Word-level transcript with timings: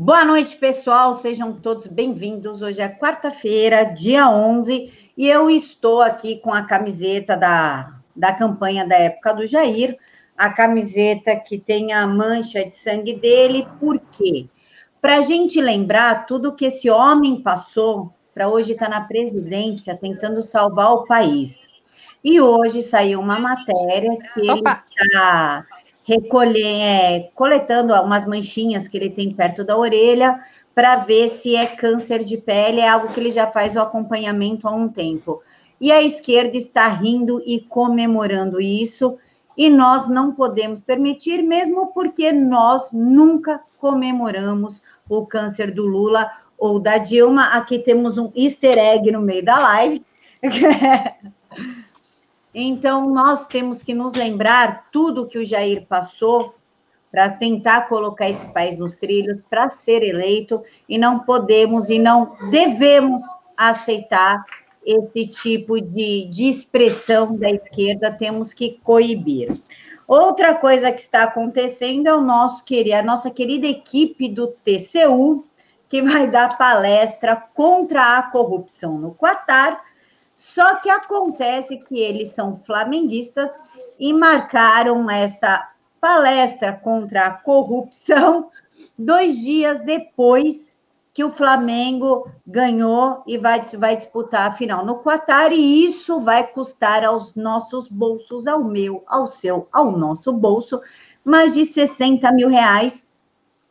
Boa 0.00 0.24
noite, 0.24 0.54
pessoal. 0.54 1.12
Sejam 1.12 1.52
todos 1.52 1.88
bem-vindos. 1.88 2.62
Hoje 2.62 2.80
é 2.80 2.88
quarta-feira, 2.88 3.82
dia 3.82 4.30
11, 4.30 4.92
e 5.16 5.28
eu 5.28 5.50
estou 5.50 6.00
aqui 6.02 6.36
com 6.36 6.54
a 6.54 6.62
camiseta 6.62 7.36
da, 7.36 7.98
da 8.14 8.32
campanha 8.32 8.86
da 8.86 8.94
época 8.94 9.34
do 9.34 9.44
Jair, 9.44 9.98
a 10.36 10.50
camiseta 10.50 11.34
que 11.34 11.58
tem 11.58 11.92
a 11.92 12.06
mancha 12.06 12.64
de 12.64 12.76
sangue 12.76 13.14
dele. 13.14 13.66
Por 13.80 13.98
quê? 13.98 14.48
Para 15.00 15.16
a 15.16 15.20
gente 15.20 15.60
lembrar 15.60 16.26
tudo 16.26 16.54
que 16.54 16.66
esse 16.66 16.88
homem 16.88 17.42
passou 17.42 18.14
para 18.32 18.48
hoje 18.48 18.74
estar 18.74 18.88
tá 18.88 19.00
na 19.00 19.04
presidência 19.04 19.98
tentando 19.98 20.40
salvar 20.44 20.92
o 20.92 21.06
país. 21.06 21.58
E 22.22 22.40
hoje 22.40 22.82
saiu 22.82 23.18
uma 23.18 23.40
matéria 23.40 24.16
que 24.32 24.40
ele 24.48 24.60
está 24.60 25.66
recolher, 26.08 26.80
é, 26.80 27.30
coletando 27.34 27.94
algumas 27.94 28.24
manchinhas 28.24 28.88
que 28.88 28.96
ele 28.96 29.10
tem 29.10 29.30
perto 29.30 29.62
da 29.62 29.76
orelha 29.76 30.42
para 30.74 30.96
ver 30.96 31.28
se 31.28 31.54
é 31.54 31.66
câncer 31.66 32.24
de 32.24 32.38
pele, 32.38 32.80
é 32.80 32.88
algo 32.88 33.12
que 33.12 33.20
ele 33.20 33.30
já 33.30 33.46
faz 33.46 33.76
o 33.76 33.80
acompanhamento 33.80 34.66
há 34.66 34.72
um 34.72 34.88
tempo. 34.88 35.42
E 35.78 35.92
a 35.92 36.00
esquerda 36.00 36.56
está 36.56 36.88
rindo 36.88 37.42
e 37.44 37.60
comemorando 37.60 38.58
isso, 38.58 39.18
e 39.54 39.68
nós 39.68 40.08
não 40.08 40.32
podemos 40.32 40.80
permitir, 40.80 41.42
mesmo 41.42 41.88
porque 41.88 42.32
nós 42.32 42.90
nunca 42.90 43.60
comemoramos 43.78 44.82
o 45.10 45.26
câncer 45.26 45.72
do 45.72 45.84
Lula 45.84 46.30
ou 46.56 46.78
da 46.80 46.96
Dilma. 46.96 47.48
Aqui 47.48 47.80
temos 47.80 48.16
um 48.16 48.32
easter 48.34 48.78
egg 48.78 49.10
no 49.10 49.20
meio 49.20 49.44
da 49.44 49.58
live. 49.58 50.02
Então, 52.54 53.10
nós 53.10 53.46
temos 53.46 53.82
que 53.82 53.94
nos 53.94 54.14
lembrar 54.14 54.88
tudo 54.90 55.26
que 55.26 55.38
o 55.38 55.46
Jair 55.46 55.86
passou 55.86 56.54
para 57.10 57.30
tentar 57.30 57.88
colocar 57.88 58.28
esse 58.28 58.46
país 58.52 58.78
nos 58.78 58.94
trilhos, 58.94 59.42
para 59.48 59.70
ser 59.70 60.02
eleito, 60.02 60.62
e 60.88 60.98
não 60.98 61.20
podemos 61.20 61.88
e 61.90 61.98
não 61.98 62.36
devemos 62.50 63.22
aceitar 63.56 64.44
esse 64.84 65.26
tipo 65.26 65.80
de, 65.80 66.26
de 66.26 66.48
expressão 66.48 67.36
da 67.36 67.50
esquerda, 67.50 68.10
temos 68.10 68.54
que 68.54 68.78
coibir. 68.82 69.50
Outra 70.06 70.54
coisa 70.54 70.90
que 70.90 71.00
está 71.00 71.24
acontecendo 71.24 72.06
é 72.06 72.14
o 72.14 72.22
nosso 72.22 72.64
a 72.96 73.02
nossa 73.02 73.30
querida 73.30 73.66
equipe 73.66 74.28
do 74.28 74.46
TCU, 74.46 75.44
que 75.88 76.00
vai 76.00 76.26
dar 76.26 76.56
palestra 76.56 77.36
contra 77.36 78.18
a 78.18 78.22
corrupção 78.22 78.98
no 78.98 79.14
Quatar, 79.14 79.82
só 80.38 80.76
que 80.76 80.88
acontece 80.88 81.78
que 81.78 81.98
eles 81.98 82.28
são 82.28 82.60
flamenguistas 82.64 83.60
e 83.98 84.12
marcaram 84.12 85.10
essa 85.10 85.68
palestra 86.00 86.72
contra 86.74 87.26
a 87.26 87.32
corrupção 87.32 88.48
dois 88.96 89.36
dias 89.36 89.80
depois 89.80 90.78
que 91.12 91.24
o 91.24 91.30
Flamengo 91.32 92.30
ganhou 92.46 93.24
e 93.26 93.36
vai, 93.36 93.60
vai 93.62 93.96
disputar 93.96 94.46
a 94.46 94.52
final 94.52 94.86
no 94.86 95.02
Qatar, 95.02 95.52
e 95.52 95.84
isso 95.84 96.20
vai 96.20 96.46
custar 96.46 97.04
aos 97.04 97.34
nossos 97.34 97.88
bolsos, 97.88 98.46
ao 98.46 98.62
meu, 98.62 99.02
ao 99.08 99.26
seu, 99.26 99.66
ao 99.72 99.90
nosso 99.90 100.32
bolso, 100.32 100.80
mais 101.24 101.54
de 101.54 101.64
60 101.64 102.30
mil 102.30 102.48
reais, 102.48 103.04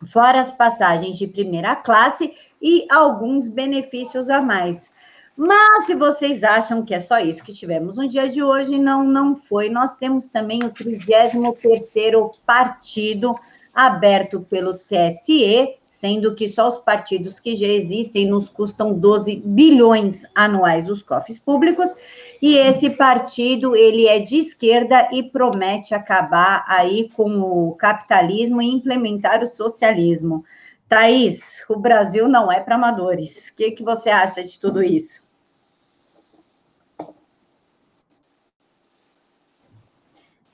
fora 0.05 0.41
as 0.41 0.51
passagens 0.51 1.17
de 1.17 1.27
primeira 1.27 1.77
classe 1.77 2.33
e 2.61 2.85
alguns 2.91 3.47
benefícios 3.47 4.29
a 4.29 4.41
mais. 4.41 4.89
Mas 5.38 5.85
se 5.85 5.93
vocês 5.93 6.43
acham 6.43 6.83
que 6.83 6.95
é 6.95 6.99
só 6.99 7.19
isso 7.19 7.43
que 7.43 7.53
tivemos 7.53 7.97
no 7.97 8.07
dia 8.07 8.27
de 8.27 8.41
hoje, 8.41 8.80
não, 8.80 9.03
não 9.03 9.35
foi. 9.35 9.69
Nós 9.69 9.95
temos 9.95 10.29
também 10.29 10.63
o 10.63 10.71
33º 10.71 12.31
partido 12.44 13.35
aberto 13.71 14.39
pelo 14.39 14.73
TSE, 14.73 15.75
sendo 15.88 16.33
que 16.33 16.47
só 16.47 16.67
os 16.67 16.79
partidos 16.79 17.39
que 17.39 17.55
já 17.55 17.67
existem 17.67 18.25
nos 18.25 18.49
custam 18.49 18.95
12 18.95 19.35
bilhões 19.45 20.23
anuais 20.33 20.85
dos 20.85 21.03
cofres 21.03 21.38
públicos, 21.38 21.88
e 22.41 22.55
esse 22.57 22.89
partido, 22.89 23.75
ele 23.75 24.07
é 24.07 24.17
de 24.17 24.38
esquerda 24.38 25.07
e 25.12 25.22
promete 25.22 25.94
acabar 25.94 26.66
aí 26.67 27.09
com 27.16 27.39
o 27.39 27.73
capitalismo 27.73 28.59
e 28.59 28.73
implementar 28.73 29.44
o 29.44 29.47
socialismo. 29.47 30.44
Thaís, 30.89 31.63
o 31.69 31.78
Brasil 31.78 32.28
não 32.28 32.51
é 32.51 32.59
para 32.59 32.73
amadores. 32.73 33.50
O 33.50 33.56
que, 33.56 33.69
que 33.69 33.83
você 33.83 34.09
acha 34.09 34.41
de 34.41 34.59
tudo 34.59 34.81
isso? 34.81 35.26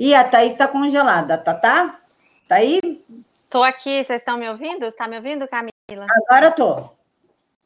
E 0.04 0.14
a 0.14 0.22
Thaís 0.22 0.52
está 0.52 0.68
congelada, 0.68 1.38
tá, 1.38 1.54
tá? 1.54 1.98
Tá 2.46 2.56
aí? 2.56 3.06
Tô 3.50 3.64
aqui, 3.64 4.04
vocês 4.04 4.20
estão 4.20 4.38
me 4.38 4.50
ouvindo? 4.50 4.92
Tá 4.92 5.08
me 5.08 5.16
ouvindo, 5.16 5.48
Camila? 5.48 6.06
Agora 6.28 6.52
tô. 6.52 6.90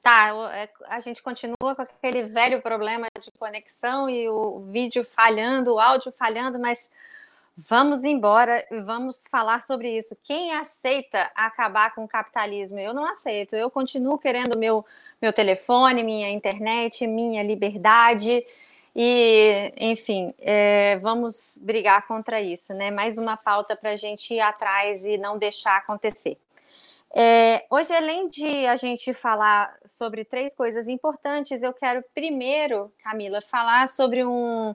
Tá, 0.03 0.29
é, 0.53 0.69
a 0.87 0.99
gente 0.99 1.23
continua 1.23 1.55
com 1.75 1.81
aquele 1.81 2.21
velho 2.21 2.61
problema 2.61 3.07
de 3.19 3.31
conexão 3.31 4.07
e 4.07 4.29
o 4.29 4.59
vídeo 4.71 5.03
falhando, 5.03 5.73
o 5.73 5.79
áudio 5.79 6.11
falhando, 6.11 6.59
mas 6.59 6.91
vamos 7.57 8.03
embora 8.03 8.63
e 8.69 8.81
vamos 8.81 9.23
falar 9.31 9.59
sobre 9.63 9.97
isso. 9.97 10.15
Quem 10.23 10.53
aceita 10.53 11.31
acabar 11.33 11.95
com 11.95 12.03
o 12.03 12.07
capitalismo? 12.07 12.77
Eu 12.77 12.93
não 12.93 13.09
aceito. 13.09 13.55
Eu 13.55 13.71
continuo 13.71 14.19
querendo 14.19 14.55
meu 14.59 14.85
meu 15.19 15.33
telefone, 15.33 16.03
minha 16.03 16.29
internet, 16.29 17.07
minha 17.07 17.41
liberdade. 17.41 18.43
E, 18.99 19.71
enfim, 19.77 20.33
é, 20.39 20.97
vamos 20.97 21.55
brigar 21.61 22.07
contra 22.07 22.41
isso, 22.41 22.73
né? 22.73 22.89
Mais 22.89 23.15
uma 23.15 23.37
pauta 23.37 23.75
para 23.75 23.91
a 23.91 23.95
gente 23.95 24.33
ir 24.33 24.39
atrás 24.39 25.05
e 25.05 25.19
não 25.19 25.37
deixar 25.37 25.77
acontecer. 25.77 26.35
É, 27.13 27.63
hoje, 27.69 27.93
além 27.93 28.25
de 28.25 28.65
a 28.65 28.75
gente 28.75 29.13
falar 29.13 29.71
sobre 29.85 30.25
três 30.25 30.55
coisas 30.55 30.87
importantes, 30.87 31.61
eu 31.61 31.73
quero 31.73 32.03
primeiro, 32.15 32.91
Camila, 33.03 33.39
falar 33.39 33.87
sobre 33.87 34.25
um, 34.25 34.73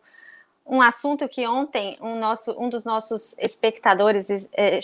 um 0.65 0.81
assunto 0.81 1.29
que 1.29 1.45
ontem 1.45 1.99
um, 2.01 2.17
nosso, 2.17 2.53
um 2.57 2.69
dos 2.69 2.85
nossos 2.85 3.37
espectadores 3.41 4.49
é, 4.53 4.79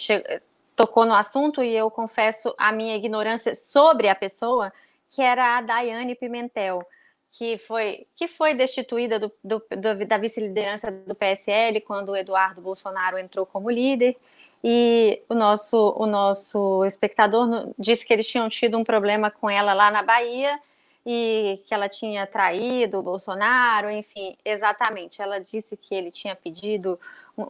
tocou 0.74 1.06
no 1.06 1.14
assunto 1.14 1.62
e 1.62 1.76
eu 1.76 1.88
confesso 1.92 2.52
a 2.58 2.72
minha 2.72 2.96
ignorância 2.96 3.54
sobre 3.54 4.08
a 4.08 4.16
pessoa, 4.16 4.72
que 5.08 5.22
era 5.22 5.58
a 5.58 5.60
Daiane 5.60 6.16
Pimentel 6.16 6.84
que 7.30 7.58
foi, 7.58 8.06
que 8.14 8.26
foi 8.26 8.54
destituída 8.54 9.18
do, 9.18 9.32
do, 9.44 9.62
do, 9.70 10.06
da 10.06 10.18
vice-liderança 10.18 10.90
do 10.90 11.14
PSL 11.14 11.80
quando 11.82 12.10
o 12.10 12.16
Eduardo 12.16 12.60
Bolsonaro 12.60 13.18
entrou 13.18 13.44
como 13.46 13.70
líder. 13.70 14.16
E 14.62 15.22
o 15.28 15.34
nosso, 15.34 15.94
o 15.96 16.06
nosso 16.06 16.84
espectador 16.84 17.72
disse 17.78 18.04
que 18.04 18.12
eles 18.12 18.26
tinham 18.26 18.48
tido 18.48 18.76
um 18.76 18.84
problema 18.84 19.30
com 19.30 19.48
ela 19.48 19.72
lá 19.72 19.90
na 19.90 20.02
Bahia 20.02 20.58
e 21.06 21.62
que 21.64 21.72
ela 21.72 21.88
tinha 21.88 22.26
traído 22.26 22.98
o 22.98 23.02
Bolsonaro, 23.02 23.90
enfim, 23.90 24.36
exatamente. 24.44 25.22
Ela 25.22 25.38
disse 25.38 25.76
que 25.76 25.94
ele 25.94 26.10
tinha 26.10 26.34
pedido 26.34 26.98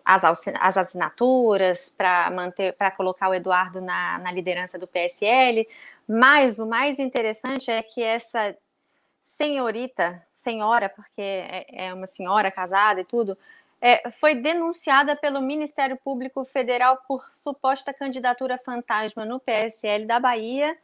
as, 0.04 0.22
as 0.60 0.76
assinaturas 0.76 1.88
para 1.88 2.30
manter, 2.30 2.74
para 2.74 2.90
colocar 2.90 3.28
o 3.28 3.34
Eduardo 3.34 3.80
na, 3.80 4.18
na 4.18 4.30
liderança 4.30 4.78
do 4.78 4.86
PSL. 4.86 5.66
Mas 6.06 6.58
o 6.58 6.66
mais 6.66 6.98
interessante 6.98 7.70
é 7.70 7.82
que 7.82 8.02
essa 8.02 8.54
senhorita, 9.28 10.26
senhora, 10.32 10.88
porque 10.88 11.20
é, 11.20 11.86
é 11.86 11.94
uma 11.94 12.06
senhora 12.06 12.50
casada 12.50 13.02
e 13.02 13.04
tudo, 13.04 13.36
é, 13.80 14.10
foi 14.10 14.34
denunciada 14.34 15.14
pelo 15.14 15.40
Ministério 15.40 15.96
Público 15.96 16.44
Federal 16.44 16.96
por 17.06 17.30
suposta 17.34 17.92
candidatura 17.92 18.58
fantasma 18.58 19.24
no 19.24 19.38
PSL 19.38 20.06
da 20.06 20.18
Bahia 20.18 20.76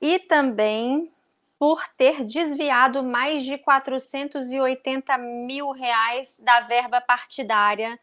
e 0.00 0.18
também 0.18 1.10
por 1.58 1.88
ter 1.96 2.22
desviado 2.24 3.02
mais 3.02 3.42
de 3.42 3.56
480 3.56 5.16
mil 5.16 5.70
reais 5.70 6.38
da 6.44 6.60
verba 6.60 7.00
partidária 7.00 7.98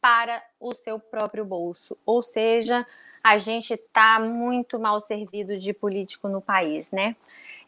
para 0.00 0.42
o 0.60 0.72
seu 0.72 0.98
próprio 1.00 1.44
bolso. 1.44 1.98
Ou 2.06 2.22
seja, 2.22 2.86
a 3.22 3.36
gente 3.38 3.74
está 3.74 4.20
muito 4.20 4.78
mal 4.78 5.00
servido 5.00 5.58
de 5.58 5.72
político 5.72 6.28
no 6.28 6.40
país, 6.40 6.92
né? 6.92 7.16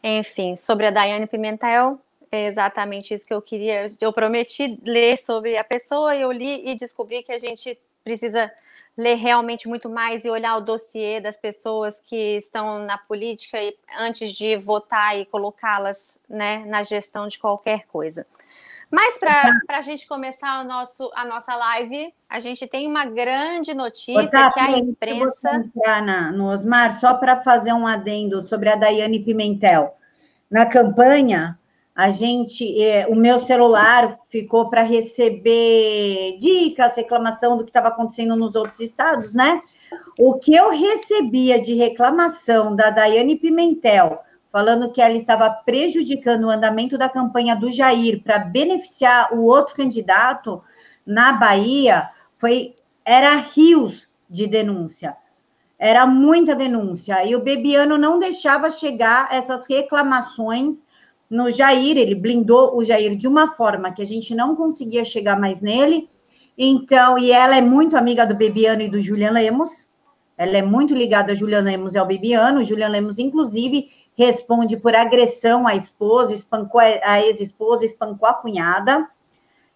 Enfim, 0.09 0.55
sobre 0.55 0.85
a 0.85 0.91
Daiane 0.91 1.27
Pimentel, 1.27 1.99
é 2.31 2.47
exatamente 2.47 3.13
isso 3.13 3.27
que 3.27 3.33
eu 3.33 3.41
queria. 3.41 3.89
Eu 3.99 4.13
prometi 4.13 4.79
ler 4.81 5.17
sobre 5.17 5.57
a 5.57 5.65
pessoa 5.65 6.15
e 6.15 6.21
eu 6.21 6.31
li 6.31 6.65
e 6.65 6.75
descobri 6.77 7.21
que 7.23 7.31
a 7.33 7.37
gente 7.37 7.77
precisa 8.05 8.49
ler 8.97 9.15
realmente 9.15 9.67
muito 9.67 9.89
mais 9.89 10.23
e 10.23 10.29
olhar 10.29 10.55
o 10.55 10.61
dossiê 10.61 11.19
das 11.19 11.35
pessoas 11.35 11.99
que 11.99 12.37
estão 12.37 12.79
na 12.79 12.97
política 12.97 13.61
e, 13.61 13.75
antes 13.99 14.31
de 14.31 14.55
votar 14.55 15.17
e 15.19 15.25
colocá-las 15.25 16.17
né, 16.29 16.63
na 16.65 16.83
gestão 16.83 17.27
de 17.27 17.37
qualquer 17.37 17.85
coisa. 17.87 18.25
Mas 18.89 19.19
para 19.19 19.51
a 19.67 19.81
gente 19.81 20.07
começar 20.07 20.61
o 20.61 20.63
nosso, 20.63 21.11
a 21.13 21.25
nossa 21.25 21.53
live, 21.53 22.13
a 22.29 22.39
gente 22.39 22.65
tem 22.65 22.87
uma 22.87 23.03
grande 23.03 23.73
notícia 23.73 24.49
que 24.51 24.59
a 24.59 24.71
imprensa. 24.77 25.55
Entrar 25.57 26.01
na, 26.01 26.31
no 26.31 26.49
Osmar, 26.49 26.97
só 26.97 27.13
para 27.15 27.41
fazer 27.41 27.73
um 27.73 27.85
adendo 27.85 28.45
sobre 28.45 28.69
a 28.69 28.75
Daiane 28.77 29.19
Pimentel. 29.19 29.96
Na 30.49 30.65
campanha, 30.65 31.57
a 31.97 32.11
gente, 32.11 32.79
é, 32.79 33.07
o 33.07 33.15
meu 33.15 33.39
celular 33.39 34.19
ficou 34.29 34.69
para 34.69 34.83
receber 34.83 36.37
dicas, 36.39 36.95
reclamação 36.95 37.57
do 37.57 37.63
que 37.63 37.71
estava 37.71 37.87
acontecendo 37.87 38.35
nos 38.35 38.55
outros 38.55 38.79
estados, 38.79 39.33
né? 39.33 39.59
O 40.17 40.35
que 40.35 40.55
eu 40.55 40.69
recebia 40.69 41.59
de 41.59 41.73
reclamação 41.73 42.75
da 42.75 42.91
Daiane 42.91 43.35
Pimentel, 43.35 44.19
falando 44.51 44.91
que 44.91 45.01
ela 45.01 45.15
estava 45.15 45.49
prejudicando 45.49 46.45
o 46.45 46.49
andamento 46.51 46.99
da 46.99 47.09
campanha 47.09 47.55
do 47.55 47.71
Jair 47.71 48.21
para 48.21 48.37
beneficiar 48.37 49.33
o 49.33 49.43
outro 49.45 49.75
candidato 49.75 50.63
na 51.03 51.31
Bahia, 51.31 52.09
foi 52.37 52.75
era 53.03 53.37
rios 53.37 54.07
de 54.29 54.45
denúncia. 54.45 55.17
Era 55.77 56.07
muita 56.07 56.55
denúncia. 56.55 57.23
E 57.25 57.35
o 57.35 57.41
Bebiano 57.41 57.97
não 57.97 58.19
deixava 58.19 58.69
chegar 58.69 59.27
essas 59.31 59.67
reclamações 59.67 60.85
no 61.29 61.51
Jair, 61.51 61.97
ele 61.97 62.15
blindou 62.15 62.75
o 62.75 62.83
Jair 62.83 63.15
de 63.15 63.27
uma 63.27 63.53
forma 63.55 63.91
que 63.91 64.01
a 64.01 64.05
gente 64.05 64.33
não 64.33 64.55
conseguia 64.55 65.03
chegar 65.03 65.39
mais 65.39 65.61
nele. 65.61 66.09
Então, 66.57 67.19
e 67.19 67.31
ela 67.31 67.57
é 67.57 67.61
muito 67.61 67.97
amiga 67.97 68.25
do 68.25 68.33
Bebiano 68.33 68.81
e 68.81 68.89
do 68.89 69.01
Julian 69.01 69.31
Lemos. 69.31 69.89
Ela 70.37 70.57
é 70.57 70.61
muito 70.61 70.93
ligada 70.93 71.33
a 71.33 71.35
Julian 71.35 71.61
Lemos 71.61 71.95
e 71.95 71.97
ao 71.97 72.05
Bebiano. 72.05 72.63
Julian 72.63 72.87
Lemos, 72.87 73.19
inclusive, 73.19 73.91
responde 74.15 74.77
por 74.77 74.95
agressão 74.95 75.67
à 75.67 75.75
esposa, 75.75 76.33
espancou 76.33 76.79
a 76.79 77.21
ex-esposa, 77.21 77.85
espancou 77.85 78.27
a 78.27 78.33
cunhada 78.33 79.07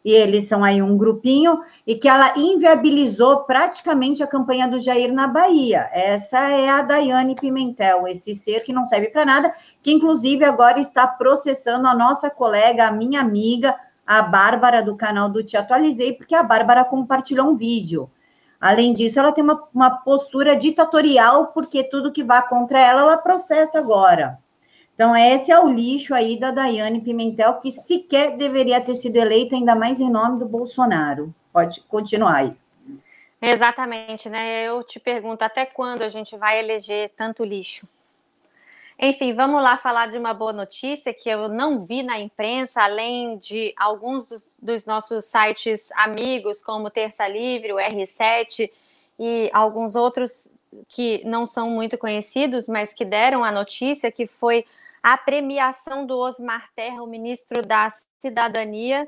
e 0.03 0.13
eles 0.13 0.47
são 0.47 0.63
aí 0.63 0.81
um 0.81 0.97
grupinho, 0.97 1.61
e 1.85 1.95
que 1.95 2.07
ela 2.07 2.33
inviabilizou 2.37 3.41
praticamente 3.41 4.23
a 4.23 4.27
campanha 4.27 4.67
do 4.67 4.79
Jair 4.79 5.13
na 5.13 5.27
Bahia. 5.27 5.89
Essa 5.93 6.39
é 6.49 6.69
a 6.69 6.81
Daiane 6.81 7.35
Pimentel, 7.35 8.07
esse 8.07 8.33
ser 8.33 8.61
que 8.61 8.73
não 8.73 8.85
serve 8.85 9.09
para 9.09 9.25
nada, 9.25 9.53
que 9.81 9.91
inclusive 9.91 10.43
agora 10.43 10.79
está 10.79 11.05
processando 11.07 11.87
a 11.87 11.93
nossa 11.93 12.29
colega, 12.29 12.87
a 12.87 12.91
minha 12.91 13.21
amiga, 13.21 13.75
a 14.05 14.21
Bárbara, 14.21 14.83
do 14.83 14.95
canal 14.95 15.29
do 15.29 15.43
Te 15.43 15.55
Atualizei, 15.55 16.13
porque 16.13 16.35
a 16.35 16.43
Bárbara 16.43 16.83
compartilhou 16.83 17.49
um 17.49 17.55
vídeo. 17.55 18.09
Além 18.59 18.93
disso, 18.93 19.19
ela 19.19 19.31
tem 19.31 19.43
uma, 19.43 19.63
uma 19.73 19.89
postura 19.89 20.55
ditatorial, 20.55 21.47
porque 21.47 21.83
tudo 21.83 22.11
que 22.11 22.23
vá 22.23 22.41
contra 22.41 22.79
ela, 22.79 23.01
ela 23.01 23.17
processa 23.17 23.79
agora. 23.79 24.37
Então, 25.01 25.17
esse 25.17 25.51
é 25.51 25.59
o 25.59 25.67
lixo 25.67 26.13
aí 26.13 26.37
da 26.37 26.51
Daiane 26.51 27.01
Pimentel, 27.01 27.55
que 27.55 27.71
sequer 27.71 28.37
deveria 28.37 28.79
ter 28.79 28.93
sido 28.93 29.17
eleita, 29.17 29.55
ainda 29.55 29.73
mais 29.73 29.99
em 29.99 30.11
nome 30.11 30.37
do 30.37 30.45
Bolsonaro. 30.45 31.33
Pode 31.51 31.81
continuar 31.81 32.35
aí. 32.35 32.53
Exatamente, 33.41 34.29
né? 34.29 34.61
Eu 34.61 34.83
te 34.83 34.99
pergunto, 34.99 35.43
até 35.43 35.65
quando 35.65 36.03
a 36.03 36.09
gente 36.09 36.37
vai 36.37 36.59
eleger 36.59 37.11
tanto 37.17 37.43
lixo? 37.43 37.87
Enfim, 38.99 39.33
vamos 39.33 39.63
lá 39.63 39.75
falar 39.75 40.05
de 40.05 40.19
uma 40.19 40.35
boa 40.35 40.53
notícia 40.53 41.11
que 41.11 41.27
eu 41.27 41.49
não 41.49 41.83
vi 41.83 42.03
na 42.03 42.19
imprensa, 42.19 42.83
além 42.83 43.39
de 43.39 43.73
alguns 43.77 44.29
dos, 44.29 44.55
dos 44.61 44.85
nossos 44.85 45.25
sites 45.25 45.91
amigos, 45.93 46.61
como 46.61 46.91
Terça 46.91 47.27
Livre, 47.27 47.73
o 47.73 47.77
R7 47.77 48.69
e 49.17 49.49
alguns 49.51 49.95
outros 49.95 50.53
que 50.87 51.23
não 51.25 51.47
são 51.47 51.71
muito 51.71 51.97
conhecidos, 51.97 52.67
mas 52.67 52.93
que 52.93 53.03
deram 53.03 53.43
a 53.43 53.51
notícia, 53.51 54.11
que 54.11 54.27
foi 54.27 54.63
a 55.01 55.17
premiação 55.17 56.05
do 56.05 56.17
Osmar 56.17 56.69
Terra, 56.75 57.01
o 57.01 57.07
ministro 57.07 57.65
da 57.65 57.89
Cidadania, 58.19 59.07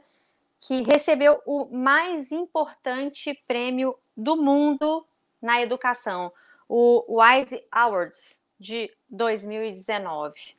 que 0.59 0.81
recebeu 0.81 1.41
o 1.45 1.65
mais 1.65 2.31
importante 2.31 3.37
prêmio 3.47 3.95
do 4.15 4.37
mundo 4.37 5.05
na 5.41 5.61
educação, 5.61 6.31
o 6.69 7.21
Wise 7.21 7.63
Awards 7.71 8.41
de 8.59 8.89
2019. 9.09 10.55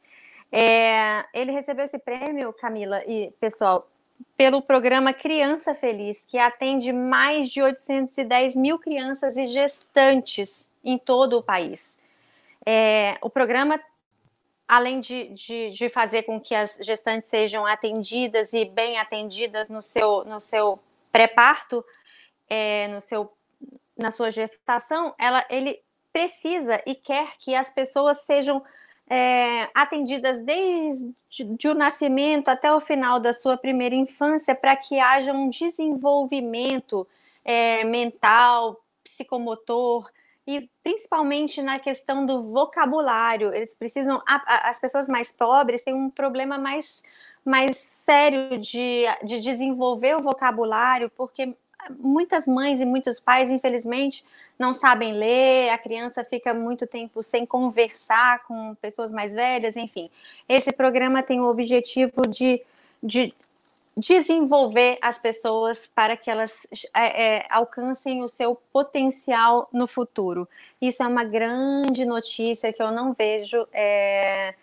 É, 0.52 1.24
ele 1.32 1.50
recebeu 1.50 1.84
esse 1.84 1.98
prêmio, 1.98 2.52
Camila 2.52 3.02
e 3.06 3.32
pessoal, 3.40 3.88
pelo 4.36 4.62
programa 4.62 5.12
Criança 5.12 5.74
Feliz, 5.74 6.24
que 6.26 6.38
atende 6.38 6.92
mais 6.92 7.48
de 7.48 7.62
810 7.62 8.56
mil 8.56 8.78
crianças 8.78 9.36
e 9.36 9.46
gestantes 9.46 10.70
em 10.84 10.98
todo 10.98 11.38
o 11.38 11.42
país. 11.42 11.98
É, 12.64 13.16
o 13.20 13.30
programa 13.30 13.80
além 14.76 15.00
de, 15.00 15.28
de, 15.28 15.70
de, 15.70 15.88
fazer 15.88 16.24
com 16.24 16.40
que 16.40 16.54
as 16.54 16.78
gestantes 16.82 17.28
sejam 17.28 17.64
atendidas 17.64 18.52
e 18.52 18.64
bem 18.64 18.98
atendidas 18.98 19.68
no 19.68 19.80
seu, 19.80 20.24
no 20.24 20.40
seu 20.40 20.78
pré-parto, 21.12 21.84
é, 22.48 22.88
no 22.88 23.00
seu, 23.00 23.32
na 23.96 24.10
sua 24.10 24.30
gestação, 24.30 25.14
ela, 25.18 25.44
ele 25.48 25.80
precisa 26.12 26.82
e 26.86 26.94
quer 26.94 27.36
que 27.38 27.54
as 27.54 27.70
pessoas 27.70 28.22
sejam 28.22 28.62
é, 29.08 29.68
atendidas 29.74 30.42
desde 30.42 31.68
o 31.68 31.74
nascimento 31.74 32.48
até 32.48 32.72
o 32.72 32.80
final 32.80 33.20
da 33.20 33.32
sua 33.32 33.56
primeira 33.56 33.94
infância, 33.94 34.54
para 34.54 34.76
que 34.76 34.98
haja 34.98 35.32
um 35.32 35.50
desenvolvimento 35.50 37.06
é, 37.44 37.84
mental, 37.84 38.82
psicomotor, 39.02 40.10
e 40.46 40.68
principalmente 40.82 41.62
na 41.62 41.78
questão 41.78 42.26
do 42.26 42.42
vocabulário. 42.42 43.52
Eles 43.54 43.74
precisam. 43.74 44.22
A, 44.26 44.42
a, 44.46 44.70
as 44.70 44.80
pessoas 44.80 45.08
mais 45.08 45.32
pobres 45.32 45.82
têm 45.82 45.94
um 45.94 46.10
problema 46.10 46.58
mais, 46.58 47.02
mais 47.44 47.76
sério 47.76 48.58
de, 48.58 49.04
de 49.22 49.40
desenvolver 49.40 50.16
o 50.16 50.22
vocabulário, 50.22 51.10
porque 51.16 51.54
muitas 51.98 52.46
mães 52.46 52.80
e 52.80 52.84
muitos 52.84 53.20
pais, 53.20 53.50
infelizmente, 53.50 54.24
não 54.58 54.72
sabem 54.72 55.12
ler, 55.12 55.70
a 55.70 55.78
criança 55.78 56.24
fica 56.24 56.54
muito 56.54 56.86
tempo 56.86 57.22
sem 57.22 57.44
conversar 57.44 58.42
com 58.44 58.74
pessoas 58.76 59.12
mais 59.12 59.32
velhas, 59.32 59.76
enfim. 59.76 60.10
Esse 60.48 60.72
programa 60.72 61.22
tem 61.22 61.40
o 61.40 61.48
objetivo 61.48 62.26
de, 62.26 62.62
de 63.02 63.34
desenvolver 63.96 64.98
as 65.00 65.18
pessoas 65.18 65.86
para 65.86 66.16
que 66.16 66.30
elas 66.30 66.66
é, 66.94 67.36
é, 67.36 67.46
alcancem 67.48 68.22
o 68.22 68.28
seu 68.28 68.56
potencial 68.72 69.68
no 69.72 69.86
futuro. 69.86 70.48
Isso 70.82 71.02
é 71.02 71.06
uma 71.06 71.24
grande 71.24 72.04
notícia 72.04 72.72
que 72.72 72.82
eu 72.82 72.90
não 72.90 73.12
vejo 73.12 73.66
é, 73.72 74.54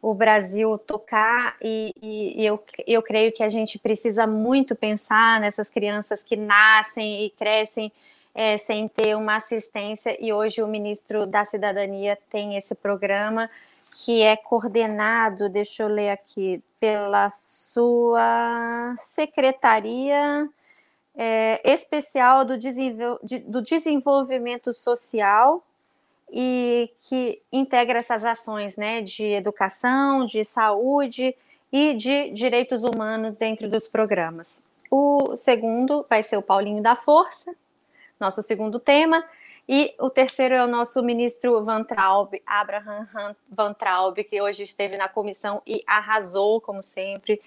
o 0.00 0.14
Brasil 0.14 0.78
tocar 0.78 1.56
e, 1.60 1.94
e, 2.00 2.42
e, 2.42 2.46
eu, 2.46 2.62
eu 2.86 3.02
creio 3.02 3.32
que 3.32 3.42
a 3.42 3.50
gente 3.50 3.78
precisa 3.78 4.26
muito 4.26 4.74
pensar 4.74 5.38
nessas 5.40 5.68
crianças 5.68 6.22
que 6.22 6.36
nascem 6.36 7.24
e 7.24 7.30
crescem 7.30 7.92
é, 8.34 8.56
sem 8.56 8.88
ter 8.88 9.16
uma 9.16 9.36
assistência 9.36 10.16
e 10.18 10.32
hoje 10.32 10.62
o 10.62 10.68
ministro 10.68 11.26
da 11.26 11.44
Cidadania 11.44 12.16
tem 12.30 12.56
esse 12.56 12.74
programa 12.74 13.50
que 14.04 14.22
é 14.22 14.36
coordenado, 14.36 15.48
deixa 15.48 15.82
eu 15.82 15.88
ler 15.88 16.10
aqui, 16.10 16.62
pela 16.80 17.28
sua 17.30 18.94
Secretaria 18.96 20.48
é, 21.14 21.60
Especial 21.64 22.44
do, 22.44 22.56
Desenvol 22.56 23.18
do 23.46 23.60
Desenvolvimento 23.60 24.72
Social 24.72 25.64
e 26.30 26.90
que 26.98 27.42
integra 27.52 27.98
essas 27.98 28.24
ações 28.24 28.76
né, 28.76 29.02
de 29.02 29.24
educação, 29.26 30.24
de 30.24 30.44
saúde 30.44 31.34
e 31.72 31.94
de 31.94 32.30
direitos 32.30 32.84
humanos 32.84 33.36
dentro 33.36 33.68
dos 33.68 33.88
programas. 33.88 34.62
O 34.90 35.34
segundo 35.36 36.06
vai 36.08 36.22
ser 36.22 36.36
o 36.36 36.42
Paulinho 36.42 36.82
da 36.82 36.96
Força, 36.96 37.54
nosso 38.18 38.42
segundo 38.42 38.78
tema, 38.78 39.24
e 39.68 39.94
o 40.00 40.08
terceiro 40.08 40.54
é 40.54 40.64
o 40.64 40.66
nosso 40.66 41.02
ministro 41.02 41.62
Van 41.62 41.84
Traub, 41.84 42.40
Abraham 42.46 43.06
Van 43.50 43.74
Traub, 43.74 44.16
que 44.24 44.40
hoje 44.40 44.62
esteve 44.62 44.96
na 44.96 45.08
comissão 45.08 45.60
e 45.66 45.82
arrasou, 45.86 46.58
como 46.58 46.82
sempre. 46.82 47.38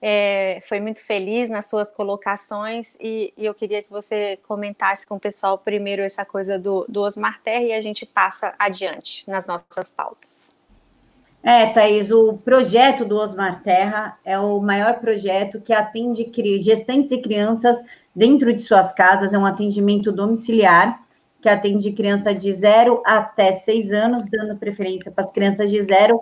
É, 0.00 0.58
foi 0.66 0.80
muito 0.80 1.04
feliz 1.04 1.50
nas 1.50 1.68
suas 1.68 1.90
colocações 1.90 2.96
e, 3.00 3.32
e, 3.36 3.46
eu 3.46 3.54
queria 3.54 3.82
que 3.82 3.90
você 3.90 4.38
comentasse 4.46 5.06
com 5.06 5.16
o 5.16 5.20
pessoal 5.20 5.56
primeiro 5.56 6.02
essa 6.02 6.22
coisa 6.24 6.58
do, 6.58 6.84
do 6.86 7.00
Osmar 7.00 7.40
Terra 7.42 7.64
e 7.64 7.72
a 7.72 7.80
gente 7.80 8.04
passa 8.04 8.54
adiante 8.58 9.28
nas 9.28 9.46
nossas 9.46 9.90
pautas. 9.90 10.54
É, 11.42 11.66
Thaís, 11.66 12.10
o 12.10 12.34
projeto 12.34 13.04
do 13.04 13.16
Osmar 13.16 13.62
Terra 13.62 14.18
é 14.24 14.38
o 14.38 14.60
maior 14.60 14.98
projeto 14.98 15.60
que 15.60 15.72
atende 15.72 16.30
gestantes 16.58 17.12
e 17.12 17.18
crianças 17.18 17.82
dentro 18.14 18.52
de 18.52 18.62
suas 18.62 18.92
casas, 18.92 19.32
é 19.32 19.38
um 19.38 19.46
atendimento 19.46 20.10
domiciliar 20.10 21.05
que 21.40 21.48
atende 21.48 21.92
criança 21.92 22.34
de 22.34 22.50
0 22.52 23.02
até 23.04 23.52
6 23.52 23.92
anos, 23.92 24.28
dando 24.30 24.56
preferência 24.56 25.12
para 25.12 25.24
as 25.24 25.30
crianças 25.30 25.70
de 25.70 25.80
0 25.80 26.20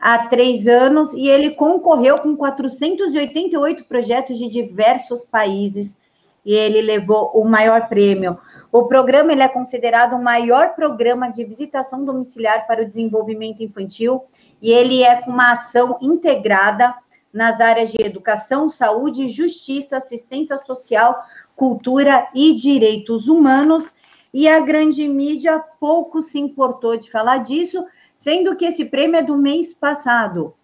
a 0.00 0.26
3 0.26 0.66
anos, 0.68 1.12
e 1.14 1.28
ele 1.28 1.50
concorreu 1.50 2.16
com 2.20 2.36
488 2.36 3.84
projetos 3.84 4.38
de 4.38 4.48
diversos 4.48 5.24
países, 5.24 5.96
e 6.44 6.54
ele 6.54 6.80
levou 6.80 7.30
o 7.34 7.44
maior 7.44 7.88
prêmio. 7.88 8.38
O 8.72 8.84
programa 8.84 9.32
ele 9.32 9.42
é 9.42 9.48
considerado 9.48 10.14
o 10.14 10.22
maior 10.22 10.74
programa 10.74 11.30
de 11.30 11.44
visitação 11.44 12.04
domiciliar 12.04 12.66
para 12.66 12.82
o 12.82 12.86
desenvolvimento 12.86 13.62
infantil, 13.62 14.24
e 14.60 14.72
ele 14.72 15.02
é 15.02 15.20
com 15.20 15.30
uma 15.30 15.52
ação 15.52 15.98
integrada 16.00 16.94
nas 17.32 17.60
áreas 17.60 17.92
de 17.92 18.02
educação, 18.02 18.68
saúde, 18.68 19.28
justiça, 19.28 19.96
assistência 19.96 20.56
social, 20.64 21.16
cultura 21.54 22.28
e 22.34 22.54
direitos 22.54 23.28
humanos, 23.28 23.92
e 24.32 24.48
a 24.48 24.60
grande 24.60 25.06
mídia 25.08 25.62
pouco 25.78 26.22
se 26.22 26.38
importou 26.38 26.96
de 26.96 27.10
falar 27.10 27.38
disso, 27.38 27.84
sendo 28.16 28.56
que 28.56 28.64
esse 28.64 28.86
prêmio 28.86 29.16
é 29.16 29.22
do 29.22 29.36
mês 29.36 29.72
passado. 29.72 30.54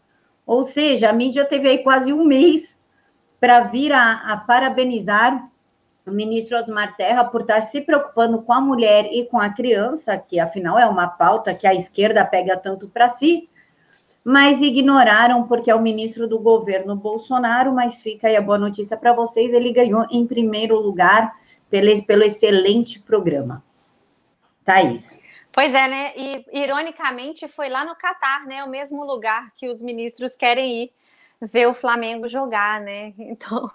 Ou 0.47 0.63
seja, 0.63 1.11
a 1.11 1.13
mídia 1.13 1.45
teve 1.45 1.69
aí 1.69 1.79
quase 1.79 2.13
um 2.13 2.25
mês 2.25 2.79
para 3.39 3.61
vir 3.61 3.93
a, 3.93 4.33
a 4.33 4.37
parabenizar 4.37 5.49
o 6.07 6.11
ministro 6.11 6.57
Osmar 6.57 6.97
Terra 6.97 7.25
por 7.25 7.43
estar 7.43 7.61
se 7.61 7.83
preocupando 7.83 8.41
com 8.41 8.53
a 8.53 8.61
mulher 8.61 9.11
e 9.13 9.27
com 9.27 9.39
a 9.39 9.51
criança, 9.51 10.17
que 10.17 10.41
afinal 10.41 10.79
é 10.79 10.87
uma 10.87 11.07
pauta 11.07 11.55
que 11.55 11.67
a 11.67 11.75
esquerda 11.75 12.25
pega 12.25 12.57
tanto 12.57 12.89
para 12.89 13.11
si, 13.11 13.49
mas 14.25 14.61
ignoraram 14.63 15.47
porque 15.47 15.71
é 15.71 15.75
o 15.75 15.83
ministro 15.83 16.27
do 16.27 16.39
governo 16.39 16.97
Bolsonaro, 16.97 17.73
mas 17.73 18.01
fica 18.01 18.29
aí 18.29 18.37
a 18.37 18.43
boa 18.43 18.59
notícia 18.59 18.97
para 18.97 19.13
vocês, 19.13 19.53
ele 19.53 19.73
ganhou 19.73 20.07
em 20.11 20.27
primeiro 20.27 20.81
lugar 20.81 21.35
pelo, 21.71 22.05
pelo 22.05 22.23
excelente 22.25 23.01
programa. 23.01 23.63
Thaís. 24.65 25.19
Pois 25.53 25.75
é, 25.75 25.89
né? 25.89 26.13
E 26.15 26.45
ironicamente 26.53 27.49
foi 27.49 27.69
lá 27.69 27.85
no 27.85 27.97
Catar, 27.97 28.47
né? 28.47 28.63
O 28.63 28.69
mesmo 28.69 29.05
lugar 29.05 29.53
que 29.57 29.69
os 29.69 29.83
ministros 29.83 30.37
querem 30.37 30.85
ir 30.85 30.93
ver 31.41 31.67
o 31.67 31.75
Flamengo 31.75 32.29
jogar, 32.29 32.81
né? 32.81 33.15
Então, 33.19 33.71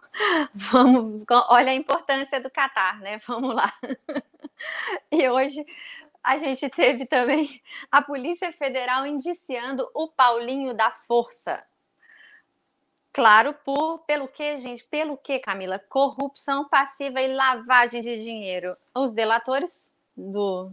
vamos, 0.53 1.23
olha 1.49 1.71
a 1.71 1.75
importância 1.75 2.39
do 2.39 2.49
Catar, 2.49 2.99
né? 2.99 3.17
Vamos 3.27 3.55
lá. 3.55 3.71
E 5.11 5.27
hoje 5.27 5.65
a 6.23 6.37
gente 6.37 6.69
teve 6.69 7.05
também 7.05 7.61
a 7.91 8.01
Polícia 8.01 8.53
Federal 8.53 9.05
indiciando 9.05 9.89
o 9.93 10.07
Paulinho 10.07 10.73
da 10.73 10.89
Força. 10.89 11.61
Claro, 13.13 13.53
por 13.63 13.99
pelo 13.99 14.27
que, 14.27 14.57
gente? 14.57 14.83
Pelo 14.85 15.15
que, 15.15 15.37
Camila? 15.37 15.77
Corrupção 15.77 16.67
passiva 16.67 17.21
e 17.21 17.31
lavagem 17.31 18.01
de 18.01 18.23
dinheiro. 18.23 18.75
Os 18.95 19.11
delatores 19.11 19.93
do, 20.17 20.71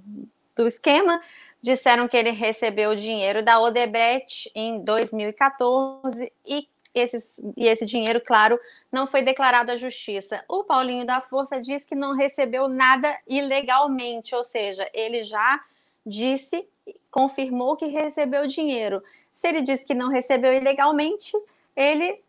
do 0.57 0.67
esquema 0.67 1.21
disseram 1.61 2.09
que 2.09 2.17
ele 2.17 2.31
recebeu 2.31 2.97
dinheiro 2.97 3.45
da 3.45 3.61
Odebrecht 3.61 4.51
em 4.55 4.83
2014 4.83 6.33
e 6.47 6.67
esses, 6.95 7.39
e 7.57 7.67
esse 7.67 7.85
dinheiro, 7.85 8.21
claro, 8.21 8.59
não 8.91 9.07
foi 9.07 9.23
declarado 9.23 9.71
à 9.71 9.77
justiça. 9.77 10.43
O 10.49 10.65
Paulinho 10.65 11.05
da 11.05 11.21
Força 11.21 11.61
diz 11.61 11.85
que 11.85 11.95
não 11.95 12.17
recebeu 12.17 12.69
nada 12.69 13.17
ilegalmente, 13.29 14.35
ou 14.35 14.43
seja, 14.43 14.89
ele 14.95 15.23
já 15.23 15.63
disse, 16.05 16.67
confirmou 17.11 17.77
que 17.77 17.87
recebeu 17.87 18.47
dinheiro. 18.47 19.03
Se 19.33 19.47
ele 19.47 19.61
disse 19.61 19.85
que 19.85 19.95
não 19.95 20.09
recebeu 20.09 20.53
ilegalmente, 20.53 21.37
ele 21.77 22.21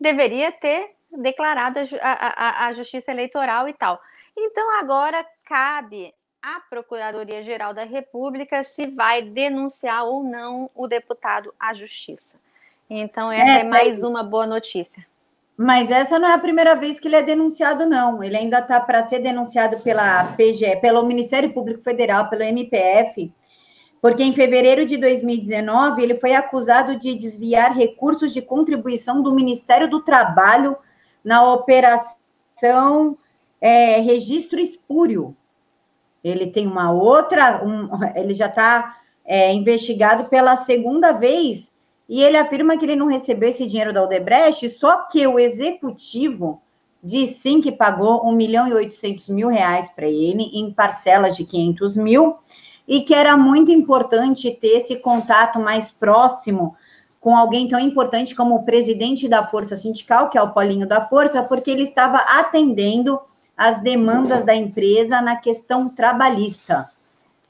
deveria 0.00 0.50
ter 0.50 0.92
declarado 1.12 1.78
a, 2.00 2.64
a, 2.64 2.66
a 2.66 2.72
Justiça 2.72 3.10
Eleitoral 3.10 3.68
e 3.68 3.72
tal. 3.72 4.00
Então, 4.36 4.78
agora 4.78 5.24
cabe 5.44 6.14
à 6.42 6.60
Procuradoria-Geral 6.60 7.74
da 7.74 7.84
República 7.84 8.62
se 8.64 8.86
vai 8.86 9.22
denunciar 9.22 10.04
ou 10.04 10.22
não 10.22 10.70
o 10.74 10.86
deputado 10.86 11.52
à 11.58 11.74
Justiça. 11.74 12.38
Então, 12.88 13.30
essa 13.30 13.58
é, 13.58 13.60
é 13.60 13.64
mais 13.64 14.02
uma 14.02 14.22
boa 14.22 14.46
notícia. 14.46 15.06
Mas 15.56 15.90
essa 15.90 16.18
não 16.18 16.26
é 16.26 16.32
a 16.32 16.38
primeira 16.38 16.74
vez 16.74 16.98
que 16.98 17.06
ele 17.06 17.16
é 17.16 17.22
denunciado, 17.22 17.86
não. 17.86 18.24
Ele 18.24 18.36
ainda 18.36 18.60
está 18.60 18.80
para 18.80 19.06
ser 19.06 19.18
denunciado 19.18 19.78
pela 19.80 20.24
PGE, 20.32 20.76
pelo 20.80 21.04
Ministério 21.04 21.52
Público 21.52 21.82
Federal, 21.82 22.30
pelo 22.30 22.42
MPF, 22.42 23.30
porque 24.00 24.22
em 24.22 24.32
fevereiro 24.32 24.86
de 24.86 24.96
2019 24.96 26.02
ele 26.02 26.18
foi 26.18 26.34
acusado 26.34 26.98
de 26.98 27.14
desviar 27.14 27.76
recursos 27.76 28.32
de 28.32 28.40
contribuição 28.40 29.22
do 29.22 29.34
Ministério 29.34 29.88
do 29.88 30.00
Trabalho 30.00 30.76
na 31.22 31.52
operação 31.52 33.16
é, 33.60 34.00
Registro 34.00 34.58
Espúrio. 34.58 35.36
Ele 36.24 36.46
tem 36.46 36.66
uma 36.66 36.90
outra, 36.90 37.62
um, 37.64 37.88
ele 38.14 38.34
já 38.34 38.46
está 38.46 38.98
é, 39.24 39.52
investigado 39.52 40.28
pela 40.28 40.56
segunda 40.56 41.12
vez 41.12 41.72
e 42.08 42.22
ele 42.22 42.36
afirma 42.36 42.76
que 42.76 42.84
ele 42.84 42.96
não 42.96 43.06
recebeu 43.06 43.48
esse 43.48 43.66
dinheiro 43.66 43.92
da 43.92 44.02
Odebrecht, 44.02 44.68
só 44.70 45.02
que 45.04 45.26
o 45.26 45.38
executivo 45.38 46.60
diz 47.02 47.36
sim 47.36 47.60
que 47.60 47.72
pagou 47.72 48.26
1 48.28 48.32
milhão 48.32 48.68
e 48.68 48.72
800 48.72 49.28
mil 49.28 49.48
reais 49.48 49.88
para 49.90 50.06
ele, 50.06 50.44
em 50.52 50.70
parcelas 50.72 51.36
de 51.36 51.44
500 51.44 51.96
mil, 51.96 52.36
e 52.90 53.02
que 53.02 53.14
era 53.14 53.36
muito 53.36 53.70
importante 53.70 54.50
ter 54.50 54.78
esse 54.78 54.96
contato 54.96 55.60
mais 55.60 55.92
próximo 55.92 56.76
com 57.20 57.36
alguém 57.36 57.68
tão 57.68 57.78
importante 57.78 58.34
como 58.34 58.56
o 58.56 58.64
presidente 58.64 59.28
da 59.28 59.46
Força 59.46 59.76
Sindical, 59.76 60.28
que 60.28 60.36
é 60.36 60.42
o 60.42 60.52
Paulinho 60.52 60.88
da 60.88 61.06
Força, 61.06 61.40
porque 61.40 61.70
ele 61.70 61.84
estava 61.84 62.16
atendendo 62.16 63.20
as 63.56 63.80
demandas 63.80 64.42
da 64.42 64.56
empresa 64.56 65.22
na 65.22 65.36
questão 65.36 65.88
trabalhista. 65.88 66.90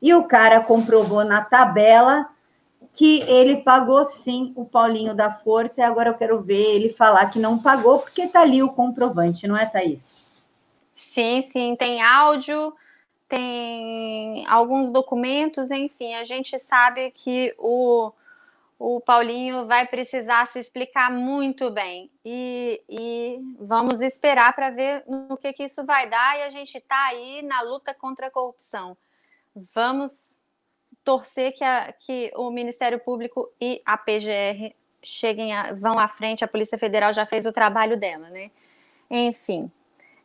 E 0.02 0.12
o 0.12 0.24
cara 0.24 0.60
comprovou 0.60 1.24
na 1.24 1.40
tabela 1.40 2.28
que 2.92 3.22
ele 3.22 3.58
pagou 3.62 4.04
sim 4.04 4.52
o 4.54 4.66
Paulinho 4.66 5.14
da 5.14 5.30
Força, 5.30 5.80
e 5.80 5.84
agora 5.84 6.10
eu 6.10 6.14
quero 6.14 6.42
ver 6.42 6.74
ele 6.74 6.92
falar 6.92 7.30
que 7.30 7.38
não 7.38 7.56
pagou, 7.58 8.00
porque 8.00 8.22
está 8.22 8.42
ali 8.42 8.62
o 8.62 8.68
comprovante, 8.68 9.48
não 9.48 9.56
é, 9.56 9.64
Thaís? 9.64 10.00
Sim, 10.94 11.40
sim, 11.40 11.76
tem 11.76 12.02
áudio, 12.02 12.74
tem 13.30 14.44
alguns 14.48 14.90
documentos, 14.90 15.70
enfim, 15.70 16.14
a 16.16 16.24
gente 16.24 16.58
sabe 16.58 17.12
que 17.12 17.54
o, 17.56 18.12
o 18.76 19.00
Paulinho 19.00 19.66
vai 19.66 19.86
precisar 19.86 20.48
se 20.48 20.58
explicar 20.58 21.12
muito 21.12 21.70
bem. 21.70 22.10
E, 22.24 22.82
e 22.88 23.40
vamos 23.60 24.00
esperar 24.00 24.52
para 24.52 24.70
ver 24.70 25.04
no 25.06 25.36
que, 25.36 25.52
que 25.52 25.62
isso 25.62 25.86
vai 25.86 26.08
dar, 26.08 26.38
e 26.38 26.42
a 26.42 26.50
gente 26.50 26.76
está 26.76 27.06
aí 27.06 27.40
na 27.42 27.62
luta 27.62 27.94
contra 27.94 28.26
a 28.26 28.30
corrupção. 28.32 28.96
Vamos 29.54 30.36
torcer 31.04 31.52
que, 31.52 31.62
a, 31.62 31.92
que 31.92 32.32
o 32.34 32.50
Ministério 32.50 32.98
Público 32.98 33.48
e 33.60 33.80
a 33.86 33.96
PGR 33.96 34.74
cheguem 35.04 35.54
a, 35.54 35.72
vão 35.72 36.00
à 36.00 36.08
frente, 36.08 36.44
a 36.44 36.48
Polícia 36.48 36.76
Federal 36.76 37.12
já 37.12 37.24
fez 37.24 37.46
o 37.46 37.52
trabalho 37.52 37.96
dela, 37.96 38.28
né? 38.28 38.50
Enfim. 39.08 39.70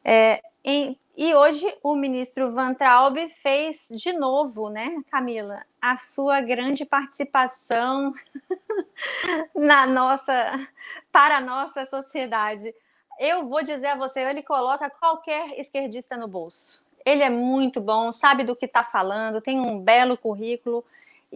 É, 0.08 0.40
em, 0.64 0.96
e 1.18 1.34
hoje 1.34 1.66
o 1.82 1.96
ministro 1.96 2.52
Van 2.52 2.76
Traub 2.76 3.18
fez 3.42 3.88
de 3.90 4.14
novo, 4.14 4.70
né, 4.70 5.02
Camila, 5.10 5.66
a 5.82 5.98
sua 5.98 6.42
grande 6.42 6.86
participação 6.86 8.14
na 9.56 9.88
nossa 9.88 10.68
para 11.12 11.38
a 11.38 11.42
nossa 11.42 11.86
sociedade. 11.86 12.72
Eu 13.20 13.48
vou 13.48 13.64
dizer 13.64 13.88
a 13.88 13.96
você, 13.96 14.20
ele 14.20 14.44
coloca 14.44 14.92
qualquer 14.92 15.60
esquerdista 15.60 16.16
no 16.16 16.28
bolso. 16.28 16.84
Ele 17.04 17.24
é 17.24 17.30
muito 17.30 17.82
bom, 17.82 18.12
sabe 18.12 18.44
do 18.44 18.56
que 18.56 18.66
está 18.66 18.84
falando, 18.84 19.42
tem 19.42 19.60
um 19.60 19.80
belo 19.80 20.16
currículo. 20.16 20.86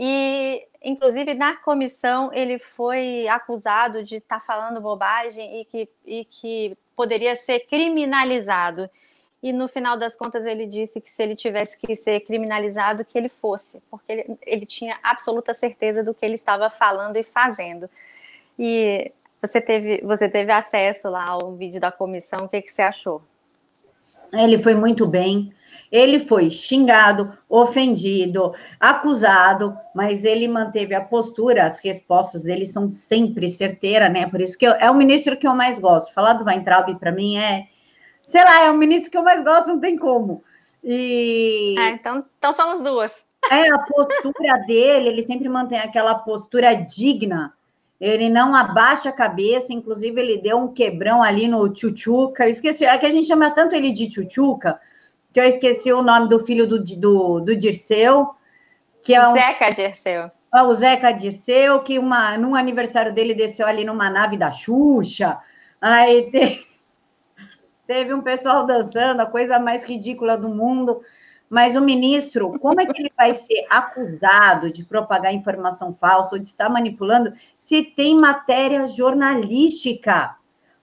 E, 0.01 0.65
inclusive, 0.82 1.34
na 1.34 1.58
comissão, 1.58 2.32
ele 2.34 2.58
foi 2.58 3.27
acusado 3.27 4.01
de 4.01 4.15
estar 4.15 4.39
tá 4.39 4.46
falando 4.46 4.79
bobagem 4.79 5.60
e 5.60 5.65
que, 5.65 5.89
e 6.06 6.24
que 6.24 6.77
poderia 6.96 7.36
ser 7.36 7.60
criminalizado. 7.68 8.89
E 9.44 9.51
no 9.51 9.68
final 9.68 9.98
das 9.98 10.15
contas, 10.15 10.46
ele 10.46 10.65
disse 10.65 11.01
que 11.01 11.12
se 11.12 11.22
ele 11.22 11.36
tivesse 11.36 11.77
que 11.77 11.98
ser 11.98 12.22
criminalizado, 12.22 13.03
que 13.03 13.18
ele 13.18 13.27
fosse, 13.27 13.82
porque 13.91 14.12
ele, 14.12 14.38
ele 14.46 14.65
tinha 14.65 14.98
absoluta 15.03 15.53
certeza 15.53 16.01
do 16.01 16.13
que 16.13 16.25
ele 16.25 16.36
estava 16.36 16.70
falando 16.70 17.18
e 17.18 17.24
fazendo. 17.24 17.89
E 18.58 19.12
você 19.41 19.60
teve, 19.60 20.01
você 20.01 20.29
teve 20.29 20.51
acesso 20.51 21.10
lá 21.10 21.25
ao 21.25 21.56
vídeo 21.56 21.79
da 21.79 21.91
comissão, 21.91 22.46
o 22.46 22.50
que, 22.50 22.62
que 22.62 22.72
você 22.72 22.82
achou? 22.82 23.22
Ele 24.32 24.58
foi 24.58 24.75
muito 24.75 25.06
bem. 25.06 25.53
Ele 25.91 26.19
foi 26.19 26.51
xingado, 26.51 27.36
ofendido, 27.50 28.53
acusado, 28.79 29.75
mas 29.93 30.24
ele 30.24 30.48
manteve 30.48 30.93
a 30.93 31.03
postura, 31.03 31.65
as 31.65 31.79
respostas 31.79 32.43
dele 32.43 32.65
são 32.65 32.88
sempre 32.88 33.48
certeiras, 33.48 34.12
né? 34.12 34.27
Por 34.27 34.39
isso 34.39 34.58
que 34.58 34.67
eu, 34.67 34.74
é 34.74 34.89
o 34.91 34.96
ministro 34.96 35.36
que 35.36 35.48
eu 35.48 35.55
mais 35.55 35.79
gosto. 35.79 36.13
Falar 36.13 36.34
do 36.34 36.46
Weintraub 36.46 36.93
para 37.00 37.12
mim 37.12 37.38
é, 37.38 37.67
sei 38.24 38.43
lá, 38.43 38.65
é 38.65 38.72
o 38.72 38.77
ministro 38.77 39.10
que 39.10 39.17
eu 39.17 39.24
mais 39.24 39.43
gosto, 39.43 39.69
não 39.69 39.79
tem 39.79 39.98
como. 39.98 40.43
E 40.84 41.75
é, 41.77 41.89
então, 41.89 42.24
então 42.38 42.53
somos 42.53 42.84
duas. 42.84 43.27
É 43.50 43.74
a 43.74 43.79
postura 43.79 44.58
dele, 44.67 45.08
ele 45.08 45.24
sempre 45.24 45.48
mantém 45.48 45.79
aquela 45.79 46.13
postura 46.13 46.74
digna. 46.74 47.53
Ele 48.00 48.29
não 48.29 48.53
abaixa 48.53 49.10
a 49.10 49.13
cabeça, 49.13 49.72
inclusive 49.72 50.19
ele 50.19 50.41
deu 50.41 50.58
um 50.58 50.74
quebrão 50.74 51.24
ali 51.24 51.48
no 51.48 51.69
Tchutchuca. 51.69 52.43
Eu 52.43 52.50
esqueci, 52.50 52.84
é 52.84 52.98
que 52.98 53.05
a 53.05 53.10
gente 53.10 53.27
chama 53.27 53.50
tanto 53.51 53.75
ele 53.75 53.91
de 53.91 54.10
Tchutchuca, 54.10 54.77
que 55.32 55.40
eu 55.40 55.46
esqueci 55.46 55.92
o 55.92 56.02
nome 56.02 56.28
do 56.30 56.40
filho 56.40 56.68
do, 56.68 56.84
do, 56.84 57.40
do 57.40 57.56
Dirceu, 57.56 58.34
que 59.02 59.14
é 59.14 59.28
um, 59.28 59.34
Zeca 59.34 59.72
Dirceu. 59.72 60.32
É 60.54 60.62
o 60.64 60.74
Zeca 60.74 61.12
Dirceu, 61.12 61.80
que 61.82 62.00
uma, 62.00 62.38
num 62.38 62.56
aniversário 62.56 63.14
dele 63.14 63.34
desceu 63.34 63.68
ali 63.68 63.86
numa 63.86 64.10
nave 64.10 64.38
da 64.38 64.52
Xuxa. 64.52 65.38
Aí 65.80 66.30
te, 66.32 66.68
teve 67.86 68.14
um 68.14 68.22
pessoal 68.22 68.66
dançando, 68.66 69.22
a 69.22 69.26
coisa 69.26 69.60
mais 69.60 69.84
ridícula 69.84 70.38
do 70.38 70.50
mundo. 70.50 71.02
Mas 71.50 71.76
o 71.76 71.82
ministro, 71.82 72.60
como 72.60 72.80
é 72.80 72.86
que 72.86 73.02
ele 73.02 73.12
vai 73.18 73.34
ser 73.34 73.66
acusado 73.70 74.72
de 74.72 74.84
propagar 74.84 75.34
informação 75.34 75.96
falsa 75.96 76.36
ou 76.36 76.42
de 76.42 76.48
estar 76.48 76.70
manipulando 76.70 77.34
se 77.60 77.82
tem 77.84 78.16
matéria 78.16 78.88
jornalística 78.88 80.36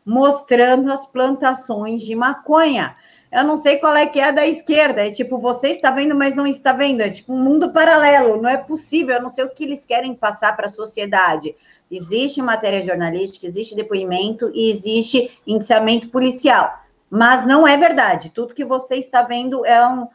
mostrando 0.04 0.90
as 0.92 1.06
plantações 1.06 2.02
de 2.02 2.16
maconha? 2.16 2.96
Eu 3.30 3.44
não 3.44 3.56
sei 3.56 3.76
qual 3.76 3.94
é 3.96 4.06
que 4.06 4.20
é 4.20 4.30
da 4.30 4.46
esquerda. 4.46 5.06
É 5.06 5.10
tipo, 5.10 5.38
você 5.38 5.70
está 5.70 5.90
vendo, 5.90 6.14
mas 6.14 6.34
não 6.34 6.46
está 6.46 6.72
vendo. 6.72 7.00
É 7.00 7.10
tipo 7.10 7.32
um 7.32 7.42
mundo 7.42 7.72
paralelo. 7.72 8.40
Não 8.40 8.48
é 8.48 8.56
possível. 8.56 9.16
Eu 9.16 9.22
não 9.22 9.28
sei 9.28 9.44
o 9.44 9.50
que 9.50 9.64
eles 9.64 9.84
querem 9.84 10.14
passar 10.14 10.54
para 10.56 10.66
a 10.66 10.70
sociedade. 10.70 11.54
existe 11.90 12.42
matéria 12.42 12.82
jornalística, 12.82 13.46
existe 13.46 13.76
depoimento 13.76 14.50
e 14.54 14.70
existe 14.70 15.30
indiciamento 15.46 16.08
policial. 16.08 16.80
Mas 17.10 17.46
não 17.46 17.66
é 17.66 17.76
verdade. 17.76 18.30
Tudo 18.30 18.54
que 18.54 18.64
você 18.64 18.96
está 18.96 19.22
vendo 19.22 19.64
é, 19.64 19.86
um, 19.86 20.08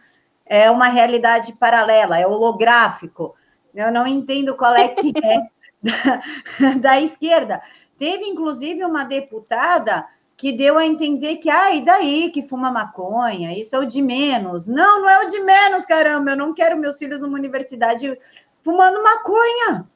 é 0.45 0.69
uma 0.69 0.87
realidade 0.87 1.53
paralela, 1.53 2.19
é 2.19 2.27
holográfico. 2.27 3.35
Eu 3.73 3.91
não 3.91 4.05
entendo 4.05 4.55
qual 4.55 4.75
é 4.75 4.89
que 4.89 5.13
é 5.23 5.47
da, 5.81 6.73
da 6.79 7.01
esquerda. 7.01 7.61
Teve, 7.97 8.25
inclusive, 8.25 8.83
uma 8.83 9.03
deputada 9.03 10.05
que 10.41 10.51
deu 10.51 10.75
a 10.75 10.87
entender 10.87 11.35
que, 11.35 11.51
ah, 11.51 11.71
e 11.71 11.85
daí 11.85 12.31
que 12.31 12.41
fuma 12.41 12.71
maconha? 12.71 13.55
Isso 13.55 13.75
é 13.75 13.79
o 13.79 13.85
de 13.85 14.01
menos. 14.01 14.65
Não, 14.65 15.01
não 15.01 15.07
é 15.07 15.23
o 15.23 15.29
de 15.29 15.39
menos, 15.39 15.85
caramba. 15.85 16.31
Eu 16.31 16.37
não 16.37 16.51
quero 16.51 16.79
meus 16.79 16.97
filhos 16.97 17.21
numa 17.21 17.37
universidade 17.37 18.19
fumando 18.63 19.03
maconha. 19.03 19.87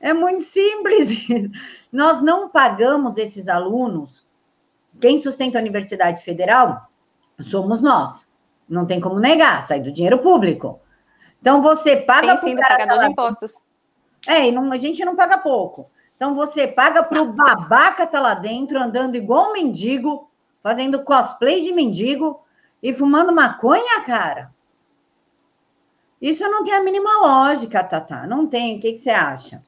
É 0.00 0.14
muito 0.14 0.44
simples. 0.44 1.26
Nós 1.90 2.22
não 2.22 2.48
pagamos 2.48 3.18
esses 3.18 3.48
alunos. 3.48 4.24
Quem 5.00 5.20
sustenta 5.20 5.58
a 5.58 5.62
Universidade 5.62 6.22
Federal 6.22 6.88
somos 7.40 7.82
nós. 7.82 8.30
Não 8.68 8.86
tem 8.86 9.00
como 9.00 9.18
negar, 9.18 9.62
sai 9.62 9.80
do 9.80 9.90
dinheiro 9.90 10.20
público. 10.20 10.80
Então 11.40 11.60
você 11.60 11.96
paga 11.96 12.36
para 12.36 12.48
o 12.48 12.56
pagador 12.56 12.98
de 13.00 13.10
impostos. 13.10 13.66
É, 14.28 14.46
e 14.46 14.52
não, 14.52 14.70
a 14.70 14.76
gente 14.76 15.04
não 15.04 15.16
paga 15.16 15.38
pouco. 15.38 15.90
Então 16.16 16.34
você 16.34 16.66
paga 16.66 17.02
para 17.02 17.22
o 17.22 17.32
babaca 17.32 18.06
tá 18.06 18.18
lá 18.18 18.34
dentro, 18.34 18.78
andando 18.78 19.16
igual 19.16 19.50
um 19.50 19.52
mendigo, 19.52 20.30
fazendo 20.62 21.04
cosplay 21.04 21.62
de 21.62 21.72
mendigo 21.72 22.42
e 22.82 22.92
fumando 22.92 23.32
maconha, 23.32 24.00
cara. 24.00 24.50
Isso 26.20 26.42
não 26.48 26.64
tem 26.64 26.72
a 26.72 26.82
mínima 26.82 27.18
lógica, 27.20 27.84
Tata. 27.84 28.26
Não 28.26 28.46
tem. 28.46 28.76
O 28.76 28.80
que, 28.80 28.92
que 28.92 28.98
você 28.98 29.10
acha? 29.10 29.60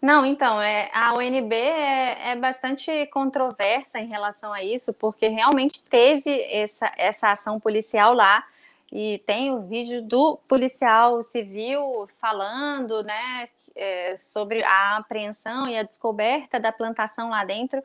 Não, 0.00 0.24
então, 0.24 0.62
é, 0.62 0.88
a 0.94 1.12
UNB 1.14 1.52
é, 1.52 2.30
é, 2.30 2.36
bastante 2.36 3.06
controversa 3.06 3.98
em 3.98 4.06
relação 4.06 4.52
a 4.52 4.62
isso, 4.62 4.92
porque 4.92 5.26
realmente 5.26 5.82
teve 5.82 6.30
essa, 6.52 6.92
essa 6.96 7.32
ação 7.32 7.58
policial 7.58 8.14
lá, 8.14 8.44
e 8.92 9.18
tem 9.26 9.50
o 9.52 9.62
vídeo 9.62 10.00
do 10.00 10.38
policial 10.48 11.22
civil 11.22 11.92
falando, 12.20 13.02
né, 13.02 13.48
é, 13.78 14.18
sobre 14.18 14.62
a 14.62 14.96
apreensão 14.96 15.68
e 15.68 15.78
a 15.78 15.82
descoberta 15.82 16.58
da 16.58 16.72
plantação 16.72 17.30
lá 17.30 17.44
dentro. 17.44 17.82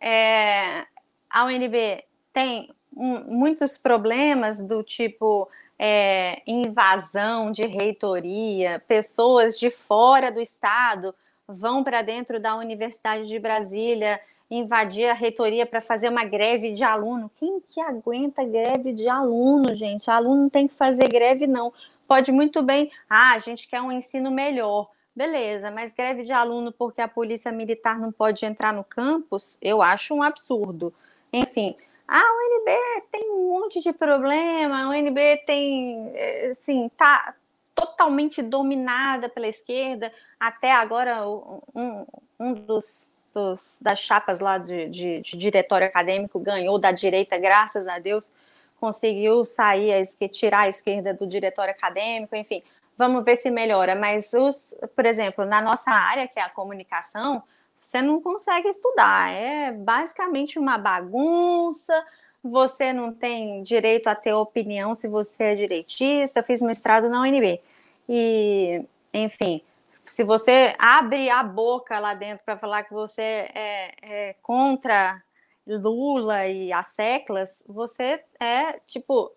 É, 0.00 0.84
a 1.30 1.44
UNB 1.44 2.04
tem 2.32 2.74
um, 2.94 3.20
muitos 3.24 3.78
problemas 3.78 4.60
do 4.60 4.82
tipo 4.82 5.48
é, 5.78 6.42
invasão 6.46 7.52
de 7.52 7.64
reitoria, 7.66 8.82
pessoas 8.88 9.58
de 9.58 9.70
fora 9.70 10.32
do 10.32 10.40
estado 10.40 11.14
vão 11.46 11.82
para 11.82 12.02
dentro 12.02 12.40
da 12.40 12.56
Universidade 12.56 13.26
de 13.26 13.38
Brasília 13.38 14.20
invadir 14.50 15.06
a 15.06 15.14
reitoria 15.14 15.66
para 15.66 15.80
fazer 15.80 16.08
uma 16.08 16.24
greve 16.24 16.72
de 16.72 16.82
aluno. 16.82 17.30
Quem 17.36 17.60
que 17.70 17.80
aguenta 17.80 18.44
greve 18.44 18.92
de 18.92 19.08
aluno, 19.08 19.74
gente? 19.74 20.10
Aluno 20.10 20.42
não 20.42 20.50
tem 20.50 20.66
que 20.66 20.74
fazer 20.74 21.08
greve, 21.08 21.46
não. 21.46 21.72
Pode 22.06 22.32
muito 22.32 22.62
bem, 22.62 22.90
ah, 23.08 23.32
a 23.32 23.38
gente 23.38 23.68
quer 23.68 23.82
um 23.82 23.92
ensino 23.92 24.30
melhor. 24.30 24.88
Beleza, 25.18 25.68
mas 25.72 25.92
greve 25.92 26.22
de 26.22 26.32
aluno 26.32 26.70
porque 26.70 27.00
a 27.00 27.08
polícia 27.08 27.50
militar 27.50 27.98
não 27.98 28.12
pode 28.12 28.46
entrar 28.46 28.72
no 28.72 28.84
campus, 28.84 29.58
eu 29.60 29.82
acho 29.82 30.14
um 30.14 30.22
absurdo. 30.22 30.94
Enfim, 31.32 31.74
a 32.06 32.20
UNB 32.20 33.02
tem 33.10 33.28
um 33.32 33.48
monte 33.48 33.80
de 33.80 33.92
problema, 33.92 34.84
a 34.84 34.88
UNB 34.90 35.38
tem, 35.44 36.12
eh, 36.14 36.52
assim, 36.52 36.88
tá 36.96 37.34
totalmente 37.74 38.40
dominada 38.40 39.28
pela 39.28 39.48
esquerda. 39.48 40.12
Até 40.38 40.70
agora, 40.70 41.28
um, 41.28 42.06
um 42.38 42.54
dos, 42.54 43.10
dos, 43.34 43.76
das 43.82 43.98
chapas 43.98 44.38
lá 44.38 44.56
de, 44.56 44.88
de, 44.88 45.20
de 45.20 45.36
diretório 45.36 45.88
acadêmico 45.88 46.38
ganhou 46.38 46.78
da 46.78 46.92
direita, 46.92 47.36
graças 47.36 47.88
a 47.88 47.98
Deus, 47.98 48.30
conseguiu 48.78 49.44
sair, 49.44 49.94
a, 49.94 50.28
tirar 50.28 50.60
a 50.60 50.68
esquerda 50.68 51.12
do 51.12 51.26
diretório 51.26 51.72
acadêmico, 51.72 52.36
enfim 52.36 52.62
vamos 52.98 53.24
ver 53.24 53.36
se 53.36 53.50
melhora. 53.50 53.94
Mas, 53.94 54.34
os, 54.34 54.76
por 54.94 55.06
exemplo, 55.06 55.46
na 55.46 55.62
nossa 55.62 55.90
área, 55.90 56.26
que 56.26 56.38
é 56.38 56.42
a 56.42 56.50
comunicação, 56.50 57.42
você 57.80 58.02
não 58.02 58.20
consegue 58.20 58.68
estudar. 58.68 59.30
É 59.30 59.72
basicamente 59.72 60.58
uma 60.58 60.76
bagunça. 60.76 62.04
Você 62.42 62.92
não 62.92 63.14
tem 63.14 63.62
direito 63.62 64.08
a 64.08 64.14
ter 64.14 64.32
opinião 64.32 64.94
se 64.94 65.06
você 65.08 65.44
é 65.44 65.54
direitista. 65.54 66.40
Eu 66.40 66.44
fiz 66.44 66.60
mestrado 66.60 67.08
na 67.08 67.22
UNB. 67.22 67.60
E, 68.08 68.84
enfim, 69.14 69.62
se 70.04 70.24
você 70.24 70.74
abre 70.78 71.30
a 71.30 71.42
boca 71.42 71.98
lá 71.98 72.14
dentro 72.14 72.44
para 72.44 72.58
falar 72.58 72.82
que 72.82 72.92
você 72.92 73.22
é, 73.22 73.94
é 74.02 74.36
contra 74.42 75.22
Lula 75.66 76.46
e 76.46 76.72
as 76.72 76.88
seclas, 76.88 77.62
você 77.68 78.24
é, 78.40 78.80
tipo, 78.86 79.30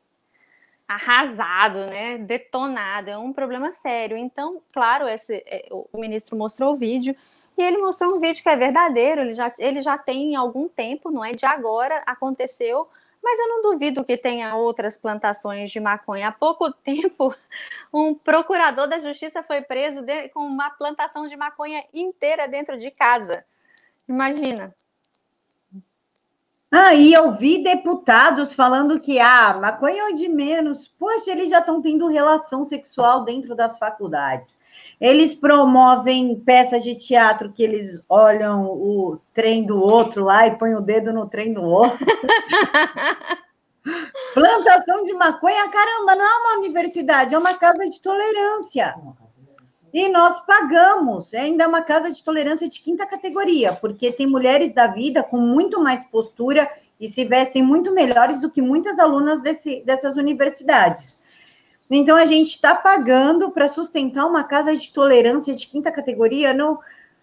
arrasado, 0.94 1.88
né, 1.88 2.18
detonado, 2.18 3.10
é 3.10 3.18
um 3.18 3.34
problema 3.34 3.72
sério. 3.72 4.18
Então, 4.18 4.62
claro, 4.74 5.08
esse, 5.08 5.44
é, 5.48 5.68
o 5.72 5.98
ministro 5.98 6.38
mostrou 6.38 6.74
o 6.74 6.78
vídeo 6.78 7.16
e 7.58 7.62
ele 7.62 7.78
mostrou 7.78 8.16
um 8.16 8.20
vídeo 8.20 8.42
que 8.42 8.50
é 8.50 8.56
verdadeiro, 8.56 9.22
ele 9.22 9.34
já, 9.34 9.54
ele 9.58 9.82
já 9.82 9.98
tem 9.98 10.36
algum 10.36 10.68
tempo, 10.68 11.12
não 11.12 11.24
é 11.24 11.32
de 11.32 11.46
agora, 11.46 12.02
aconteceu, 12.06 12.88
mas 13.24 13.40
eu 13.40 13.48
não 13.50 13.62
duvido 13.62 14.04
que 14.04 14.18
tenha 14.18 14.56
outras 14.56 14.98
plantações 14.98 15.70
de 15.70 15.80
maconha. 15.80 16.30
Há 16.30 16.32
pouco 16.32 16.72
tempo, 16.84 17.36
um 17.94 18.16
procurador 18.16 18.88
da 18.88 19.00
justiça 19.00 19.44
foi 19.44 19.62
preso 19.62 20.02
de, 20.02 20.30
com 20.30 20.42
uma 20.42 20.70
plantação 20.72 21.28
de 21.28 21.36
maconha 21.36 21.84
inteira 21.94 22.48
dentro 22.48 22.78
de 22.78 22.90
casa. 22.90 23.46
Imagina. 24.08 24.74
Ah, 26.74 26.94
e 26.94 27.12
eu 27.12 27.34
vi 27.34 27.62
deputados 27.62 28.54
falando 28.54 28.98
que 28.98 29.20
ah, 29.20 29.58
maconha 29.60 30.10
é 30.10 30.14
de 30.14 30.30
menos. 30.30 30.88
Poxa, 30.88 31.32
eles 31.32 31.50
já 31.50 31.60
estão 31.60 31.82
tendo 31.82 32.08
relação 32.08 32.64
sexual 32.64 33.26
dentro 33.26 33.54
das 33.54 33.78
faculdades. 33.78 34.58
Eles 35.00 35.36
promovem 35.36 36.40
peças 36.40 36.82
de 36.82 36.96
teatro 36.96 37.52
que 37.52 37.62
eles 37.62 38.02
olham 38.08 38.68
o 38.68 39.20
trem 39.34 39.66
do 39.66 39.76
outro 39.76 40.24
lá 40.24 40.48
e 40.48 40.58
põem 40.58 40.76
o 40.76 40.82
dedo 40.82 41.12
no 41.12 41.28
trem 41.28 41.54
do 41.54 41.62
outro. 41.62 42.00
Plantação 44.34 45.04
de 45.04 45.14
maconha, 45.14 45.70
caramba, 45.70 46.16
não 46.16 46.24
é 46.24 46.38
uma 46.38 46.58
universidade, 46.60 47.36
é 47.36 47.38
uma 47.38 47.56
casa 47.56 47.84
de 47.90 48.00
tolerância. 48.00 48.96
E 49.94 50.08
nós 50.08 50.40
pagamos, 50.46 51.34
é 51.34 51.40
ainda 51.40 51.68
uma 51.68 51.82
casa 51.82 52.12
de 52.12 52.24
tolerância 52.24 52.68
de 52.68 52.80
quinta 52.80 53.06
categoria, 53.06 53.74
porque 53.74 54.12
tem 54.12 54.26
mulheres 54.26 54.74
da 54.74 54.88
vida 54.88 55.22
com 55.22 55.38
muito 55.38 55.82
mais 55.82 56.04
postura 56.06 56.70
e 57.00 57.08
se 57.08 57.26
vestem 57.26 57.62
muito 57.62 57.94
melhores 57.94 58.40
do 58.40 58.50
que 58.50 58.62
muitas 58.62 59.00
alunas 59.00 59.42
desse, 59.42 59.82
dessas 59.82 60.16
universidades. 60.16 61.20
Então, 61.90 62.16
a 62.16 62.26
gente 62.26 62.52
está 62.52 62.74
pagando 62.74 63.52
para 63.52 63.68
sustentar 63.68 64.26
uma 64.26 64.46
casa 64.46 64.78
de 64.78 64.92
tolerância 64.92 65.54
de 65.54 65.68
quinta 65.68 65.92
categoria, 65.92 66.54
não, 66.54 66.80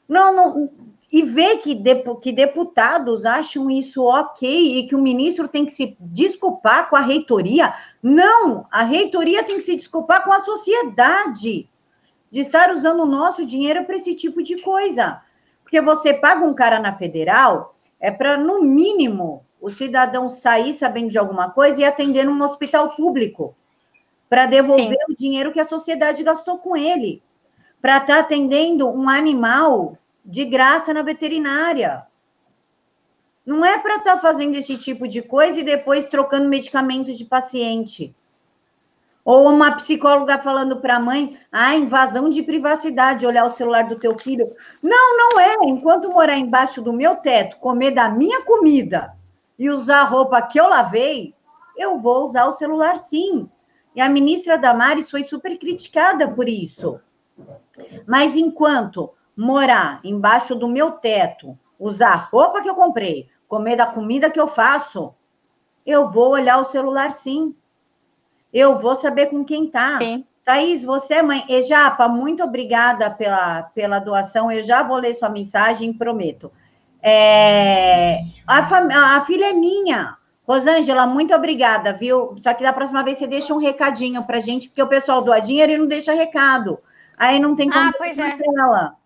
não, 0.07 0.35
não, 0.35 0.71
e 1.11 1.23
ver 1.23 1.57
que, 1.59 1.75
que 2.21 2.33
deputados 2.33 3.25
acham 3.25 3.71
isso 3.71 4.03
ok 4.03 4.79
e 4.79 4.87
que 4.87 4.95
o 4.95 5.01
ministro 5.01 5.49
tem 5.49 5.65
que 5.65 5.73
se 5.73 5.97
desculpar 5.99 6.91
com 6.91 6.97
a 6.97 7.01
reitoria. 7.01 7.73
Não, 8.03 8.67
a 8.71 8.83
reitoria 8.83 9.43
tem 9.43 9.57
que 9.57 9.63
se 9.63 9.77
desculpar 9.77 10.23
com 10.23 10.33
a 10.33 10.43
sociedade 10.43 11.67
de 12.31 12.41
estar 12.41 12.71
usando 12.71 13.03
o 13.03 13.07
nosso 13.07 13.45
dinheiro 13.45 13.85
para 13.85 13.97
esse 13.97 14.15
tipo 14.15 14.43
de 14.43 14.61
coisa. 14.61 15.21
Porque 15.63 15.81
você 15.81 16.15
paga 16.15 16.45
um 16.45 16.55
cara 16.55 16.79
na 16.79 16.97
federal, 16.97 17.75
é 18.01 18.11
para, 18.11 18.37
no 18.37 18.63
mínimo, 18.63 19.45
o 19.61 19.69
cidadão 19.69 20.29
sair 20.29 20.73
sabendo 20.73 21.11
de 21.11 21.19
alguma 21.19 21.51
coisa 21.51 21.81
e 21.81 21.85
atender 21.85 22.25
num 22.25 22.43
hospital 22.43 22.95
público, 22.95 23.55
para 24.29 24.47
devolver 24.47 24.99
Sim. 25.07 25.13
o 25.13 25.17
dinheiro 25.17 25.53
que 25.53 25.61
a 25.61 25.69
sociedade 25.69 26.23
gastou 26.23 26.59
com 26.59 26.77
ele, 26.77 27.23
para 27.81 27.99
estar 27.99 28.15
tá 28.15 28.21
atendendo 28.21 28.89
um 28.89 29.09
animal 29.09 29.97
de 30.25 30.45
graça 30.45 30.93
na 30.93 31.03
veterinária. 31.03 32.07
Não 33.45 33.65
é 33.65 33.79
para 33.79 33.97
estar 33.97 34.17
tá 34.17 34.21
fazendo 34.21 34.55
esse 34.57 34.77
tipo 34.77 35.09
de 35.09 35.23
coisa 35.23 35.61
e 35.61 35.65
depois 35.65 36.09
trocando 36.09 36.49
medicamentos 36.49 37.17
de 37.17 37.25
paciente. 37.25 38.15
Ou 39.29 39.47
uma 39.51 39.73
psicóloga 39.73 40.39
falando 40.39 40.81
para 40.81 40.97
a 40.97 41.01
mãe, 41.01 41.39
ah, 41.53 41.75
invasão 41.75 42.31
de 42.31 42.43
privacidade, 42.43 43.27
olhar 43.27 43.45
o 43.45 43.55
celular 43.55 43.87
do 43.87 43.99
teu 43.99 44.19
filho. 44.19 44.57
Não, 44.83 45.19
não 45.19 45.39
é. 45.39 45.55
Enquanto 45.65 46.09
morar 46.09 46.39
embaixo 46.39 46.81
do 46.81 46.95
meu 46.95 47.15
teto, 47.17 47.59
comer 47.59 47.91
da 47.91 48.09
minha 48.09 48.41
comida 48.41 49.15
e 49.59 49.69
usar 49.69 50.01
a 50.01 50.05
roupa 50.05 50.41
que 50.41 50.59
eu 50.59 50.67
lavei, 50.67 51.35
eu 51.77 51.99
vou 51.99 52.25
usar 52.25 52.47
o 52.47 52.53
celular 52.53 52.97
sim. 52.97 53.47
E 53.95 54.01
a 54.01 54.09
ministra 54.09 54.57
Damares 54.57 55.11
foi 55.11 55.23
super 55.23 55.59
criticada 55.59 56.27
por 56.29 56.49
isso. 56.49 56.99
Mas 58.07 58.35
enquanto 58.35 59.11
morar 59.37 60.01
embaixo 60.05 60.55
do 60.55 60.67
meu 60.67 60.93
teto, 60.93 61.55
usar 61.79 62.15
a 62.15 62.17
roupa 62.17 62.63
que 62.63 62.71
eu 62.71 62.75
comprei, 62.75 63.29
comer 63.47 63.77
da 63.77 63.85
comida 63.85 64.31
que 64.31 64.41
eu 64.41 64.49
faço, 64.49 65.15
eu 65.85 66.09
vou 66.09 66.31
olhar 66.31 66.59
o 66.59 66.65
celular 66.65 67.13
sim 67.13 67.55
eu 68.53 68.79
vou 68.79 68.95
saber 68.95 69.27
com 69.27 69.45
quem 69.45 69.67
tá. 69.67 69.99
Sim. 69.99 70.25
Thaís, 70.45 70.83
você 70.83 71.15
é 71.15 71.23
mãe. 71.23 71.45
Ejapa, 71.49 72.09
muito 72.09 72.43
obrigada 72.43 73.11
pela, 73.11 73.65
pela 73.75 73.99
doação. 73.99 74.51
Eu 74.51 74.63
já 74.63 74.83
vou 74.83 74.97
ler 74.97 75.13
sua 75.15 75.29
mensagem, 75.29 75.93
prometo. 75.93 76.51
É, 77.03 78.19
a, 78.47 78.63
fam... 78.67 78.89
a 78.91 79.21
filha 79.23 79.51
é 79.51 79.53
minha. 79.53 80.17
Rosângela, 80.47 81.07
muito 81.07 81.35
obrigada, 81.35 81.93
viu? 81.93 82.35
Só 82.41 82.55
que 82.55 82.63
da 82.63 82.73
próxima 82.73 83.05
vez 83.05 83.19
você 83.19 83.27
deixa 83.27 83.53
um 83.53 83.59
recadinho 83.59 84.25
pra 84.25 84.41
gente, 84.41 84.69
porque 84.69 84.83
o 84.83 84.89
pessoal 84.89 85.21
doa 85.21 85.41
dinheiro 85.41 85.73
e 85.73 85.77
não 85.77 85.87
deixa 85.87 86.15
recado. 86.15 86.79
Aí 87.19 87.39
não 87.39 87.55
tem 87.55 87.69
como 87.69 87.91
ah, 87.91 87.93
pois 87.99 88.19
é. 88.19 88.39
ela. 88.59 88.97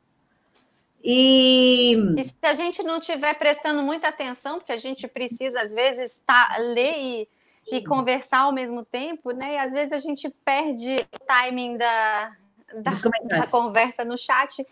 E... 1.03 1.97
e... 2.17 2.25
se 2.25 2.35
a 2.43 2.55
gente 2.55 2.85
não 2.85 2.99
estiver 2.99 3.35
prestando 3.35 3.83
muita 3.83 4.07
atenção, 4.07 4.59
porque 4.59 4.71
a 4.71 4.77
gente 4.77 5.09
precisa, 5.09 5.61
às 5.61 5.73
vezes, 5.73 6.23
tá, 6.25 6.57
ler 6.61 6.95
e, 6.97 7.29
e 7.71 7.83
conversar 7.85 8.41
ao 8.41 8.53
mesmo 8.53 8.85
tempo, 8.85 9.31
né? 9.31 9.55
E 9.55 9.59
às 9.59 9.73
vezes 9.73 9.93
a 9.93 9.99
gente 9.99 10.29
perde 10.45 10.97
o 10.97 11.19
timing 11.25 11.77
da, 11.77 12.33
da, 12.75 12.91
da 13.39 13.47
conversa 13.47 14.05
no 14.05 14.19
chat. 14.19 14.67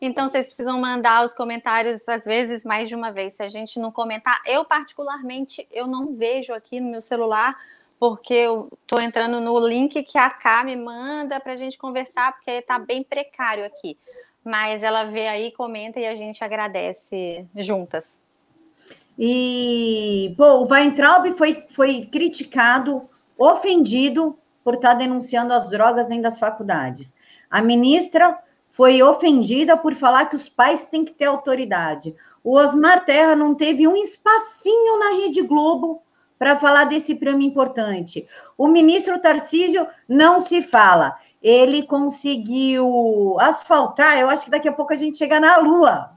Então, 0.00 0.28
vocês 0.28 0.46
precisam 0.46 0.78
mandar 0.78 1.24
os 1.24 1.32
comentários, 1.32 2.06
às 2.08 2.24
vezes, 2.24 2.64
mais 2.64 2.88
de 2.88 2.94
uma 2.94 3.10
vez. 3.10 3.34
Se 3.34 3.42
a 3.42 3.48
gente 3.48 3.78
não 3.78 3.90
comentar, 3.90 4.42
eu, 4.44 4.64
particularmente, 4.64 5.66
eu 5.70 5.86
não 5.86 6.14
vejo 6.14 6.52
aqui 6.52 6.80
no 6.80 6.90
meu 6.90 7.00
celular, 7.00 7.58
porque 7.98 8.34
eu 8.34 8.68
estou 8.82 9.00
entrando 9.00 9.40
no 9.40 9.58
link 9.58 10.02
que 10.02 10.18
a 10.18 10.28
Cá 10.28 10.62
me 10.62 10.76
manda 10.76 11.40
para 11.40 11.54
a 11.54 11.56
gente 11.56 11.78
conversar, 11.78 12.32
porque 12.34 12.50
está 12.50 12.78
bem 12.78 13.02
precário 13.02 13.64
aqui. 13.64 13.96
Mas 14.44 14.82
ela 14.82 15.04
vê 15.04 15.26
aí, 15.28 15.50
comenta 15.50 15.98
e 15.98 16.06
a 16.06 16.14
gente 16.14 16.44
agradece 16.44 17.46
juntas. 17.56 18.18
E, 19.18 20.34
pô, 20.36 20.62
o 20.62 20.68
Weintraub 20.68 21.32
foi, 21.36 21.64
foi 21.70 22.06
criticado, 22.06 23.08
ofendido 23.38 24.38
por 24.62 24.74
estar 24.74 24.90
tá 24.90 24.94
denunciando 24.94 25.52
as 25.52 25.70
drogas 25.70 26.08
dentro 26.08 26.24
das 26.24 26.38
faculdades. 26.38 27.14
A 27.50 27.62
ministra 27.62 28.38
foi 28.70 29.02
ofendida 29.02 29.76
por 29.76 29.94
falar 29.94 30.26
que 30.26 30.36
os 30.36 30.48
pais 30.48 30.84
têm 30.84 31.04
que 31.04 31.12
ter 31.12 31.24
autoridade. 31.24 32.14
O 32.44 32.56
Osmar 32.56 33.04
Terra 33.04 33.34
não 33.34 33.54
teve 33.54 33.88
um 33.88 33.96
espacinho 33.96 34.98
na 34.98 35.14
Rede 35.20 35.42
Globo 35.42 36.02
para 36.38 36.56
falar 36.56 36.84
desse 36.84 37.14
prêmio 37.14 37.46
importante. 37.46 38.28
O 38.56 38.68
ministro 38.68 39.18
Tarcísio 39.18 39.86
não 40.08 40.40
se 40.40 40.60
fala. 40.60 41.16
Ele 41.42 41.86
conseguiu 41.86 43.36
asfaltar, 43.40 44.18
eu 44.18 44.28
acho 44.28 44.44
que 44.44 44.50
daqui 44.50 44.68
a 44.68 44.72
pouco 44.72 44.92
a 44.92 44.96
gente 44.96 45.16
chega 45.16 45.40
na 45.40 45.56
Lua. 45.56 46.10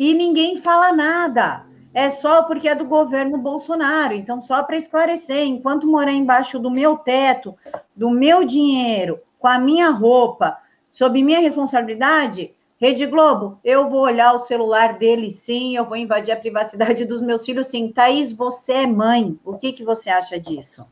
E 0.00 0.14
ninguém 0.14 0.56
fala 0.56 0.94
nada. 0.94 1.66
É 1.92 2.08
só 2.08 2.44
porque 2.44 2.66
é 2.66 2.74
do 2.74 2.86
governo 2.86 3.36
Bolsonaro. 3.36 4.14
Então, 4.14 4.40
só 4.40 4.62
para 4.62 4.78
esclarecer, 4.78 5.42
enquanto 5.42 5.86
morar 5.86 6.14
embaixo 6.14 6.58
do 6.58 6.70
meu 6.70 6.96
teto, 6.96 7.54
do 7.94 8.08
meu 8.08 8.42
dinheiro, 8.42 9.20
com 9.38 9.46
a 9.46 9.58
minha 9.58 9.90
roupa, 9.90 10.56
sob 10.90 11.22
minha 11.22 11.40
responsabilidade, 11.40 12.54
Rede 12.80 13.04
Globo, 13.04 13.60
eu 13.62 13.90
vou 13.90 14.00
olhar 14.00 14.32
o 14.32 14.38
celular 14.38 14.96
dele 14.96 15.30
sim, 15.30 15.76
eu 15.76 15.84
vou 15.84 15.98
invadir 15.98 16.32
a 16.32 16.40
privacidade 16.40 17.04
dos 17.04 17.20
meus 17.20 17.44
filhos 17.44 17.66
sim. 17.66 17.92
Thaís, 17.92 18.32
você 18.32 18.72
é 18.72 18.86
mãe, 18.86 19.38
o 19.44 19.58
que, 19.58 19.70
que 19.70 19.84
você 19.84 20.08
acha 20.08 20.40
disso? 20.40 20.86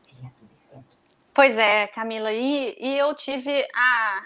Pois 1.33 1.57
é, 1.57 1.87
Camila, 1.87 2.31
e, 2.31 2.75
e 2.79 2.95
eu 2.95 3.15
tive 3.15 3.65
a, 3.73 4.23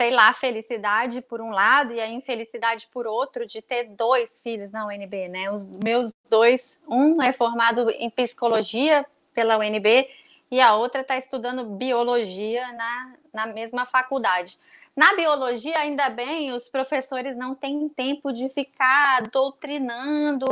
sei 0.00 0.08
lá, 0.08 0.32
felicidade 0.32 1.20
por 1.20 1.42
um 1.42 1.50
lado 1.50 1.92
e 1.92 2.00
a 2.00 2.08
infelicidade 2.08 2.88
por 2.90 3.06
outro 3.06 3.46
de 3.46 3.60
ter 3.60 3.84
dois 3.90 4.40
filhos 4.42 4.72
na 4.72 4.86
UNB, 4.86 5.28
né? 5.28 5.50
Os 5.50 5.66
meus 5.66 6.10
dois, 6.26 6.80
um 6.88 7.20
é 7.20 7.34
formado 7.34 7.90
em 7.90 8.08
psicologia 8.08 9.04
pela 9.34 9.58
UNB 9.58 10.08
e 10.50 10.58
a 10.58 10.74
outra 10.74 11.02
está 11.02 11.18
estudando 11.18 11.76
biologia 11.76 12.72
na, 12.72 13.12
na 13.30 13.46
mesma 13.48 13.84
faculdade. 13.84 14.58
Na 14.96 15.14
biologia, 15.14 15.78
ainda 15.78 16.08
bem, 16.08 16.50
os 16.50 16.66
professores 16.70 17.36
não 17.36 17.54
têm 17.54 17.86
tempo 17.90 18.32
de 18.32 18.48
ficar 18.48 19.28
doutrinando 19.30 20.46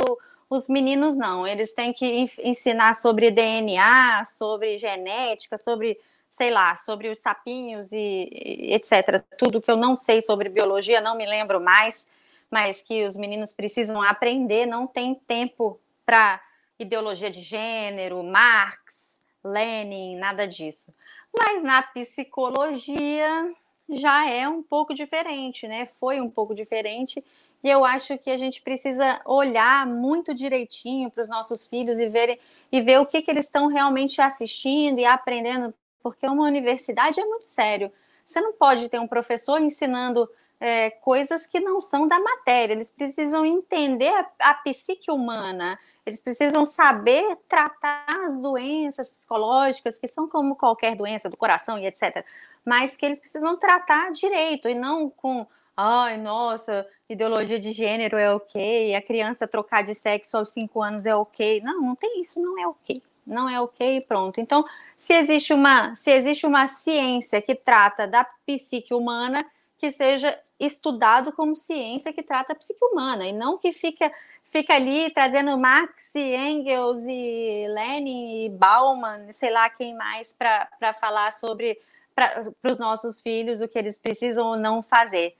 os 0.47 0.69
meninos, 0.69 1.17
não. 1.17 1.47
Eles 1.47 1.73
têm 1.73 1.91
que 1.91 2.29
ensinar 2.43 2.93
sobre 2.93 3.31
DNA, 3.31 4.25
sobre 4.25 4.77
genética, 4.77 5.57
sobre, 5.57 5.99
sei 6.29 6.51
lá, 6.51 6.75
sobre 6.75 7.09
os 7.09 7.19
sapinhos 7.19 7.91
e, 7.91 8.71
etc. 8.73 9.23
Tudo 9.37 9.61
que 9.61 9.71
eu 9.71 9.77
não 9.77 9.97
sei 9.97 10.21
sobre 10.21 10.49
biologia, 10.49 11.01
não 11.01 11.17
me 11.17 11.25
lembro 11.25 11.59
mais, 11.59 12.07
mas 12.49 12.81
que 12.81 13.03
os 13.05 13.17
meninos 13.17 13.51
precisam 13.51 14.01
aprender, 14.01 14.65
não 14.65 14.85
tem 14.85 15.15
tempo 15.15 15.79
para 16.05 16.41
ideologia 16.77 17.29
de 17.29 17.41
gênero, 17.41 18.23
Marx, 18.23 19.19
Lenin, 19.43 20.15
nada 20.17 20.47
disso. 20.47 20.93
Mas 21.37 21.63
na 21.63 21.81
psicologia 21.81 23.53
já 23.89 24.27
é 24.27 24.47
um 24.47 24.61
pouco 24.61 24.93
diferente, 24.93 25.67
né? 25.67 25.85
Foi 25.99 26.21
um 26.21 26.29
pouco 26.29 26.53
diferente. 26.53 27.23
E 27.63 27.69
eu 27.69 27.83
acho 27.83 28.17
que 28.17 28.29
a 28.29 28.37
gente 28.37 28.61
precisa 28.61 29.19
olhar 29.25 29.85
muito 29.85 30.33
direitinho 30.33 31.09
para 31.09 31.21
os 31.21 31.27
nossos 31.27 31.67
filhos 31.67 31.99
e 31.99 32.07
ver, 32.07 32.39
e 32.71 32.81
ver 32.81 32.99
o 32.99 33.05
que, 33.05 33.21
que 33.21 33.29
eles 33.29 33.45
estão 33.45 33.67
realmente 33.67 34.21
assistindo 34.21 34.99
e 34.99 35.05
aprendendo, 35.05 35.73
porque 36.01 36.25
uma 36.25 36.45
universidade 36.45 37.19
é 37.19 37.25
muito 37.25 37.45
sério. 37.45 37.91
Você 38.25 38.39
não 38.41 38.53
pode 38.53 38.89
ter 38.89 38.99
um 38.99 39.07
professor 39.07 39.59
ensinando 39.59 40.29
é, 40.59 40.89
coisas 40.89 41.47
que 41.47 41.59
não 41.59 41.79
são 41.79 42.05
da 42.05 42.19
matéria, 42.19 42.73
eles 42.73 42.91
precisam 42.91 43.45
entender 43.45 44.09
a, 44.09 44.51
a, 44.51 44.53
psique 44.55 45.09
humana, 45.09 45.79
eles 46.05 46.21
precisam 46.21 46.65
saber 46.65 47.37
tratar 47.47 48.05
as 48.25 48.41
doenças 48.41 49.09
psicológicas, 49.09 49.97
que 49.97 50.07
são 50.07 50.27
como 50.27 50.55
qualquer 50.55 50.95
doença 50.95 51.29
do 51.29 51.37
coração 51.37 51.77
e 51.77 51.85
etc., 51.85 52.25
mas 52.65 52.95
que 52.95 53.05
eles 53.05 53.19
precisam 53.19 53.57
tratar 53.57 54.11
direito 54.11 54.67
e 54.67 54.75
não 54.75 55.09
com, 55.09 55.37
ai, 55.75 56.17
nossa, 56.17 56.85
ideologia 57.09 57.57
de 57.57 57.71
gênero 57.71 58.17
é 58.17 58.33
ok, 58.33 58.93
a 58.95 59.01
criança 59.01 59.47
trocar 59.47 59.81
de 59.81 59.95
sexo 59.95 60.37
aos 60.37 60.49
cinco 60.49 60.81
anos 60.83 61.05
é 61.05 61.15
ok. 61.15 61.61
Não, 61.63 61.79
não 61.79 61.95
tem 61.95 62.21
isso, 62.21 62.39
não 62.39 62.59
é 62.59 62.67
ok. 62.67 63.01
Não 63.29 63.47
é 63.47 63.61
ok, 63.61 64.01
pronto. 64.07 64.41
Então, 64.41 64.65
se 64.97 65.13
existe 65.13 65.53
uma, 65.53 65.95
se 65.95 66.11
existe 66.11 66.45
uma 66.45 66.67
ciência 66.67 67.41
que 67.41 67.53
trata 67.53 68.07
da 68.07 68.23
psique 68.45 68.93
humana, 68.93 69.39
que 69.77 69.91
seja 69.91 70.37
estudado 70.59 71.31
como 71.31 71.55
ciência 71.55 72.11
que 72.11 72.23
trata 72.23 72.53
a 72.53 72.55
psique 72.55 72.83
humana, 72.83 73.25
e 73.25 73.31
não 73.31 73.57
que 73.57 73.71
fica, 73.71 74.11
fica 74.45 74.73
ali 74.73 75.09
trazendo 75.11 75.57
Marx, 75.57 76.13
Engels 76.15 77.03
e 77.07 77.67
Lenin 77.69 78.45
e 78.45 78.49
Bauman, 78.49 79.31
sei 79.31 79.51
lá 79.51 79.69
quem 79.69 79.95
mais, 79.95 80.33
para 80.33 80.93
falar 80.99 81.31
sobre 81.31 81.79
para 82.15 82.43
os 82.69 82.77
nossos 82.77 83.21
filhos 83.21 83.61
o 83.61 83.67
que 83.67 83.79
eles 83.79 83.97
precisam 83.97 84.45
ou 84.47 84.57
não 84.57 84.81
fazer. 84.81 85.37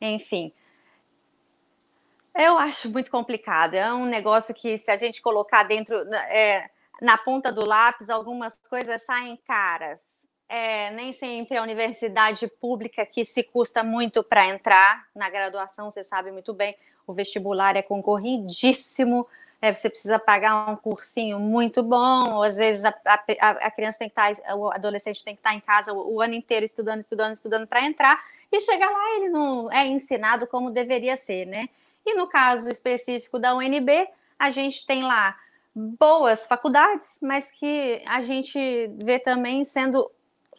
Enfim. 0.00 0.50
Eu 2.34 2.56
acho 2.56 2.88
muito 2.88 3.10
complicado. 3.10 3.74
É 3.74 3.92
um 3.92 4.06
negócio 4.06 4.54
que, 4.54 4.78
se 4.78 4.90
a 4.90 4.96
gente 4.96 5.20
colocar 5.20 5.64
dentro, 5.64 5.94
é, 6.14 6.70
na 7.02 7.18
ponta 7.18 7.52
do 7.52 7.66
lápis, 7.66 8.08
algumas 8.08 8.56
coisas 8.68 9.02
saem 9.02 9.36
caras 9.36 10.22
é, 10.52 10.90
nem 10.90 11.14
sempre 11.14 11.56
a 11.56 11.62
universidade 11.62 12.46
pública 12.46 13.06
que 13.06 13.24
se 13.24 13.42
custa 13.42 13.82
muito 13.82 14.22
para 14.22 14.46
entrar 14.46 15.06
na 15.14 15.30
graduação, 15.30 15.90
você 15.90 16.04
sabe 16.04 16.30
muito 16.30 16.52
bem, 16.52 16.76
o 17.06 17.14
vestibular 17.14 17.74
é 17.74 17.80
concorridíssimo, 17.80 19.26
é, 19.62 19.74
você 19.74 19.88
precisa 19.88 20.18
pagar 20.18 20.68
um 20.70 20.76
cursinho 20.76 21.40
muito 21.40 21.82
bom, 21.82 22.34
ou 22.34 22.42
às 22.42 22.58
vezes 22.58 22.84
a, 22.84 22.90
a, 22.90 23.48
a, 23.48 23.70
criança 23.70 24.00
tem 24.00 24.10
que 24.10 24.20
estar, 24.20 24.36
tá, 24.36 24.54
o 24.54 24.70
adolescente 24.70 25.24
tem 25.24 25.34
que 25.34 25.40
estar 25.40 25.52
tá 25.52 25.56
em 25.56 25.60
casa 25.60 25.94
o, 25.94 26.16
o 26.16 26.20
ano 26.20 26.34
inteiro 26.34 26.66
estudando, 26.66 27.00
estudando, 27.00 27.32
estudando 27.32 27.66
para 27.66 27.86
entrar, 27.86 28.22
e 28.52 28.60
chegar 28.60 28.90
lá 28.90 29.16
ele 29.16 29.30
não 29.30 29.72
é 29.72 29.86
ensinado 29.86 30.46
como 30.46 30.70
deveria 30.70 31.16
ser, 31.16 31.46
né? 31.46 31.70
E 32.04 32.14
no 32.14 32.26
caso 32.26 32.68
específico 32.68 33.38
da 33.38 33.54
UNB, 33.54 34.06
a 34.38 34.50
gente 34.50 34.84
tem 34.84 35.02
lá 35.02 35.34
boas 35.74 36.46
faculdades, 36.46 37.18
mas 37.22 37.50
que 37.50 38.02
a 38.06 38.22
gente 38.22 38.90
vê 39.02 39.18
também 39.18 39.64
sendo 39.64 40.10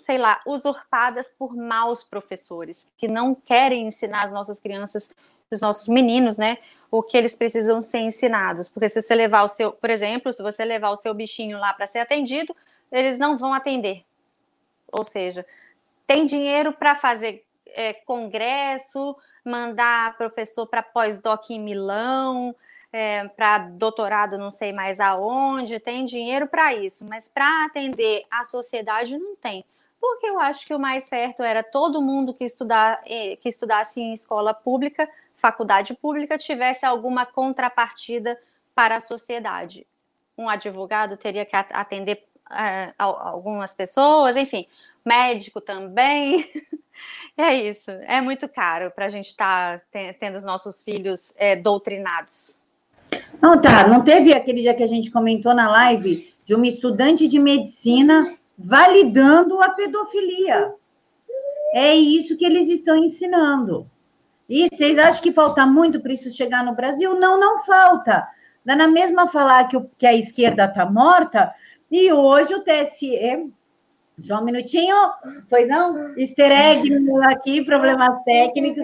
sei 0.04 0.18
lá, 0.18 0.42
usurpadas 0.46 1.30
por 1.30 1.56
maus 1.56 2.04
professores 2.04 2.92
que 2.98 3.08
não 3.08 3.34
querem 3.34 3.88
ensinar 3.88 4.26
as 4.26 4.34
nossas 4.34 4.60
crianças, 4.60 5.14
os 5.50 5.62
nossos 5.62 5.88
meninos, 5.88 6.38
né, 6.38 6.58
o 6.92 7.02
que 7.02 7.16
eles 7.16 7.36
precisam 7.36 7.82
ser 7.82 8.00
ensinados. 8.00 8.70
Porque 8.70 8.90
se 8.90 9.02
você 9.02 9.16
levar 9.16 9.44
o 9.44 9.48
seu, 9.48 9.72
por 9.72 9.90
exemplo, 9.90 10.34
se 10.34 10.44
você 10.44 10.66
levar 10.66 10.90
o 10.90 10.98
seu 10.98 11.14
bichinho 11.14 11.58
lá 11.58 11.74
para 11.74 11.88
ser 11.88 12.00
atendido, 12.00 12.56
eles 12.92 13.18
não 13.18 13.38
vão 13.38 13.54
atender. 13.54 14.04
Ou 14.92 15.06
seja, 15.06 15.46
tem 16.06 16.26
dinheiro 16.26 16.74
para 16.74 16.96
fazer 16.96 17.44
é, 17.68 17.94
congresso, 17.94 19.16
mandar 19.44 20.18
professor 20.18 20.68
para 20.68 20.84
pós-doc 20.84 21.50
em 21.50 21.60
Milão, 21.60 22.54
é, 22.94 23.28
para 23.28 23.58
doutorado 23.58 24.38
não 24.38 24.50
sei 24.50 24.72
mais 24.72 25.02
aonde, 25.02 25.80
tem 25.80 26.06
dinheiro 26.06 26.48
para 26.48 26.74
isso, 26.74 27.06
mas 27.06 27.28
para 27.28 27.66
atender 27.66 28.24
a 28.32 28.46
sociedade 28.46 29.18
não 29.18 29.36
tem 29.36 29.66
porque 30.04 30.28
eu 30.28 30.38
acho 30.38 30.66
que 30.66 30.74
o 30.74 30.80
mais 30.80 31.06
certo 31.06 31.44
era 31.44 31.64
todo 31.64 32.02
mundo 32.02 32.34
que, 32.34 32.44
estudar, 32.44 33.02
eh, 33.06 33.38
que 33.38 33.48
estudasse 33.48 34.02
em 34.02 34.14
escola 34.14 34.54
pública, 34.54 35.10
faculdade 35.34 35.94
pública, 35.94 36.38
tivesse 36.38 36.86
alguma 36.86 37.26
contrapartida 37.26 38.38
para 38.76 38.98
a 38.98 39.02
sociedade. 39.02 39.88
Um 40.38 40.50
advogado 40.50 41.16
teria 41.16 41.46
que 41.46 41.56
atender 41.56 42.22
é, 42.52 42.94
algumas 42.98 43.74
pessoas, 43.74 44.36
enfim, 44.36 44.68
médico 45.06 45.62
também. 45.62 46.52
É 47.36 47.52
isso, 47.56 47.90
é 47.90 48.22
muito 48.22 48.48
caro 48.48 48.92
para 48.92 49.08
a 49.08 49.10
gente 49.10 49.30
estar 49.30 49.80
tá 49.80 50.14
tendo 50.20 50.38
os 50.38 50.44
nossos 50.44 50.80
filhos 50.84 51.34
é, 51.38 51.56
doutrinados. 51.56 52.60
Não, 53.42 53.60
tá, 53.60 53.88
não 53.88 54.04
teve 54.04 54.34
aquele 54.34 54.62
dia 54.62 54.74
que 54.74 54.84
a 54.84 54.88
gente 54.88 55.12
comentou 55.12 55.54
na 55.54 55.70
live 55.70 56.34
de 56.46 56.56
uma 56.56 56.68
estudante 56.68 57.28
de 57.28 57.40
medicina 57.40 58.38
validando 58.58 59.62
a 59.62 59.70
pedofilia. 59.70 60.74
É 61.74 61.96
isso 61.96 62.38
que 62.38 62.46
eles 62.46 62.70
estão 62.70 62.98
ensinando. 62.98 63.90
E 64.48 64.68
vocês 64.72 64.98
acham 65.00 65.22
que 65.22 65.32
falta 65.32 65.66
muito 65.66 66.00
para 66.00 66.14
isso 66.14 66.30
chegar 66.36 66.64
no 66.64 66.76
Brasil? 66.76 67.20
Não, 67.20 67.40
não 67.40 67.64
falta. 67.64 68.28
Dá 68.64 68.76
na 68.76 68.88
mesma 68.88 69.28
falar 69.28 69.68
que, 69.68 69.76
o, 69.76 69.90
que 69.98 70.06
a 70.06 70.14
esquerda 70.14 70.66
está 70.66 70.86
morta, 70.86 71.54
e 71.92 72.12
hoje 72.12 72.54
o 72.54 72.64
TSE. 72.64 73.52
Só 74.20 74.40
um 74.40 74.44
minutinho, 74.44 74.96
pois 75.50 75.68
não? 75.68 76.16
Easter 76.18 76.52
egg 76.52 76.90
aqui, 77.24 77.66
problemas 77.66 78.24
técnicos. 78.24 78.84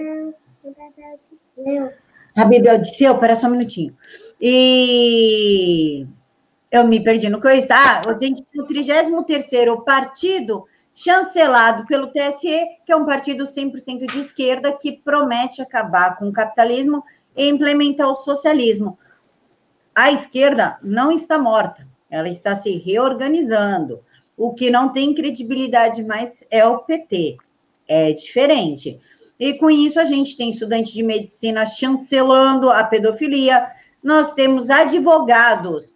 A 2.39 2.45
Bíblia 2.45 2.75
Odisseu, 2.75 3.15
espera 3.15 3.35
só 3.35 3.47
um 3.47 3.51
minutinho. 3.51 3.93
E 4.41 6.07
eu 6.71 6.87
me 6.87 7.03
perdi 7.03 7.27
no 7.27 7.41
que 7.41 7.47
eu 7.47 7.51
estava. 7.51 8.09
Ah, 8.09 8.17
gente, 8.17 8.41
o 8.55 8.63
33 8.65 9.09
partido 9.85 10.65
chancelado 10.95 11.85
pelo 11.85 12.07
TSE, 12.07 12.65
que 12.85 12.93
é 12.93 12.95
um 12.95 13.05
partido 13.05 13.43
100% 13.43 14.05
de 14.05 14.19
esquerda 14.19 14.71
que 14.71 14.93
promete 14.93 15.61
acabar 15.61 16.17
com 16.17 16.29
o 16.29 16.31
capitalismo 16.31 17.03
e 17.35 17.49
implementar 17.49 18.07
o 18.07 18.13
socialismo. 18.13 18.97
A 19.93 20.09
esquerda 20.09 20.77
não 20.81 21.11
está 21.11 21.37
morta, 21.37 21.85
ela 22.09 22.29
está 22.29 22.55
se 22.55 22.71
reorganizando. 22.77 23.99
O 24.37 24.53
que 24.53 24.71
não 24.71 24.93
tem 24.93 25.13
credibilidade 25.13 26.01
mais 26.05 26.41
é 26.49 26.65
o 26.65 26.79
PT. 26.79 27.35
É 27.85 28.13
diferente. 28.13 28.97
E 29.39 29.53
com 29.53 29.69
isso, 29.69 29.99
a 29.99 30.05
gente 30.05 30.35
tem 30.35 30.49
estudante 30.49 30.93
de 30.93 31.01
medicina 31.01 31.65
chancelando 31.65 32.69
a 32.69 32.83
pedofilia, 32.83 33.71
nós 34.03 34.33
temos 34.33 34.69
advogados 34.69 35.93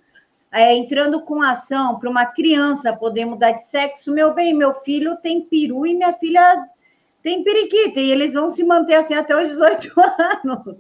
é, 0.53 0.73
entrando 0.75 1.21
com 1.21 1.41
ação 1.41 1.99
para 1.99 2.09
uma 2.09 2.25
criança 2.27 2.95
poder 2.95 3.25
mudar 3.25 3.53
de 3.53 3.65
sexo, 3.65 4.13
meu 4.13 4.33
bem, 4.33 4.53
meu 4.53 4.73
filho 4.75 5.17
tem 5.17 5.41
peru 5.41 5.85
e 5.85 5.95
minha 5.95 6.13
filha 6.13 6.67
tem 7.23 7.43
periquita, 7.43 7.99
e 7.99 8.11
eles 8.11 8.33
vão 8.33 8.49
se 8.49 8.63
manter 8.63 8.95
assim 8.95 9.15
até 9.15 9.35
os 9.35 9.49
18 9.49 9.93
anos. 10.45 10.77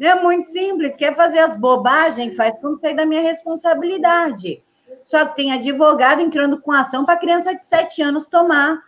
É 0.00 0.14
muito 0.14 0.48
simples, 0.48 0.96
quer 0.96 1.14
fazer 1.14 1.40
as 1.40 1.54
bobagens, 1.54 2.34
faz 2.34 2.54
quando 2.58 2.80
sair 2.80 2.96
da 2.96 3.04
minha 3.04 3.20
responsabilidade. 3.20 4.62
Só 5.04 5.26
que 5.26 5.36
tem 5.36 5.52
advogado 5.52 6.22
entrando 6.22 6.58
com 6.60 6.72
ação 6.72 7.04
para 7.04 7.18
criança 7.18 7.54
de 7.54 7.66
7 7.66 8.00
anos 8.00 8.26
tomar 8.26 8.80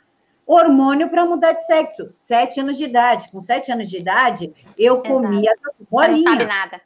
hormônio 0.47 1.09
para 1.09 1.25
mudar 1.25 1.53
de 1.53 1.65
sexo. 1.67 2.09
7 2.11 2.61
anos 2.61 2.77
de 2.77 2.85
idade. 2.85 3.27
Com 3.31 3.41
7 3.41 3.73
anos 3.73 3.89
de 3.89 3.99
idade, 3.99 4.53
eu 4.79 4.95
Exato. 4.95 5.09
comia 5.09 5.55
bolinha. 5.91 6.17
Você 6.17 6.25
não 6.25 6.33
sabe 6.33 6.47
nada. 6.47 6.81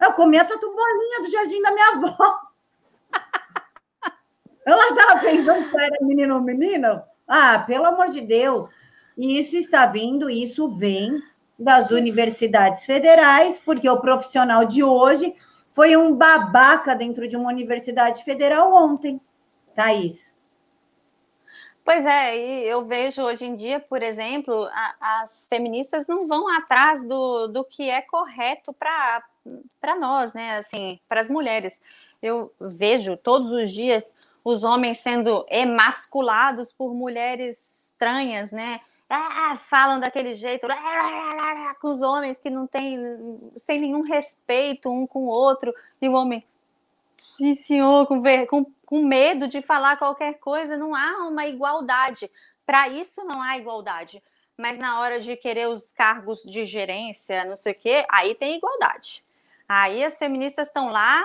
Eu 0.00 0.12
comia 0.14 0.44
tatu 0.44 0.74
bolinha 0.74 1.20
do 1.20 1.30
jardim 1.30 1.62
da 1.62 1.70
minha 1.70 1.88
avó. 1.90 2.40
Ela 4.66 4.88
estava 4.88 5.20
pensando 5.20 5.70
se 5.70 5.76
era 5.76 5.96
menino 6.00 6.34
ou 6.34 6.40
menina. 6.40 7.04
Ah, 7.26 7.60
pelo 7.60 7.86
amor 7.86 8.08
de 8.08 8.20
Deus. 8.20 8.68
E 9.16 9.38
isso 9.38 9.56
está 9.56 9.86
vindo, 9.86 10.28
isso 10.28 10.68
vem 10.68 11.22
das 11.58 11.90
universidades 11.90 12.84
federais, 12.84 13.60
porque 13.64 13.88
o 13.88 14.00
profissional 14.00 14.64
de 14.64 14.82
hoje 14.82 15.34
foi 15.72 15.96
um 15.96 16.14
babaca 16.14 16.94
dentro 16.94 17.28
de 17.28 17.36
uma 17.36 17.48
universidade 17.48 18.24
federal 18.24 18.72
ontem, 18.72 19.20
Thaís. 19.74 20.31
Pois 21.84 22.06
é, 22.06 22.36
e 22.36 22.64
eu 22.68 22.84
vejo 22.84 23.22
hoje 23.22 23.44
em 23.44 23.54
dia, 23.54 23.80
por 23.80 24.02
exemplo, 24.02 24.68
a, 24.72 25.22
as 25.22 25.46
feministas 25.48 26.06
não 26.06 26.28
vão 26.28 26.48
atrás 26.48 27.02
do, 27.02 27.48
do 27.48 27.64
que 27.64 27.90
é 27.90 28.00
correto 28.00 28.72
para 28.72 29.96
nós, 29.98 30.32
né? 30.32 30.58
Assim, 30.58 31.00
para 31.08 31.20
as 31.20 31.28
mulheres. 31.28 31.82
Eu 32.22 32.52
vejo 32.60 33.16
todos 33.16 33.50
os 33.50 33.72
dias 33.72 34.14
os 34.44 34.62
homens 34.62 34.98
sendo 34.98 35.44
emasculados 35.48 36.72
por 36.72 36.94
mulheres 36.94 37.92
estranhas, 38.02 38.52
né? 38.52 38.80
Ah, 39.08 39.56
falam 39.56 40.00
daquele 40.00 40.34
jeito 40.34 40.66
com 41.80 41.92
os 41.92 42.00
homens 42.00 42.38
que 42.38 42.48
não 42.48 42.66
tem 42.66 42.98
sem 43.58 43.78
nenhum 43.78 44.02
respeito 44.02 44.90
um 44.90 45.06
com 45.06 45.24
o 45.24 45.28
outro 45.28 45.74
e 46.00 46.08
o 46.08 46.14
homem 46.14 46.42
sim 47.36 47.54
senhor 47.54 48.06
com, 48.06 48.22
com, 48.48 48.64
com 48.92 49.04
medo 49.04 49.48
de 49.48 49.62
falar 49.62 49.96
qualquer 49.96 50.38
coisa 50.38 50.76
não 50.76 50.94
há 50.94 51.26
uma 51.26 51.46
igualdade 51.46 52.30
para 52.66 52.88
isso 52.88 53.24
não 53.24 53.40
há 53.40 53.56
igualdade 53.56 54.22
mas 54.58 54.76
na 54.76 55.00
hora 55.00 55.18
de 55.18 55.34
querer 55.36 55.68
os 55.68 55.92
cargos 55.92 56.42
de 56.42 56.66
gerência 56.66 57.44
não 57.44 57.56
sei 57.56 57.72
o 57.72 57.74
que 57.74 58.04
aí 58.10 58.34
tem 58.34 58.56
igualdade 58.56 59.24
Aí 59.74 60.04
as 60.04 60.18
feministas 60.18 60.68
estão 60.68 60.90
lá, 60.90 61.24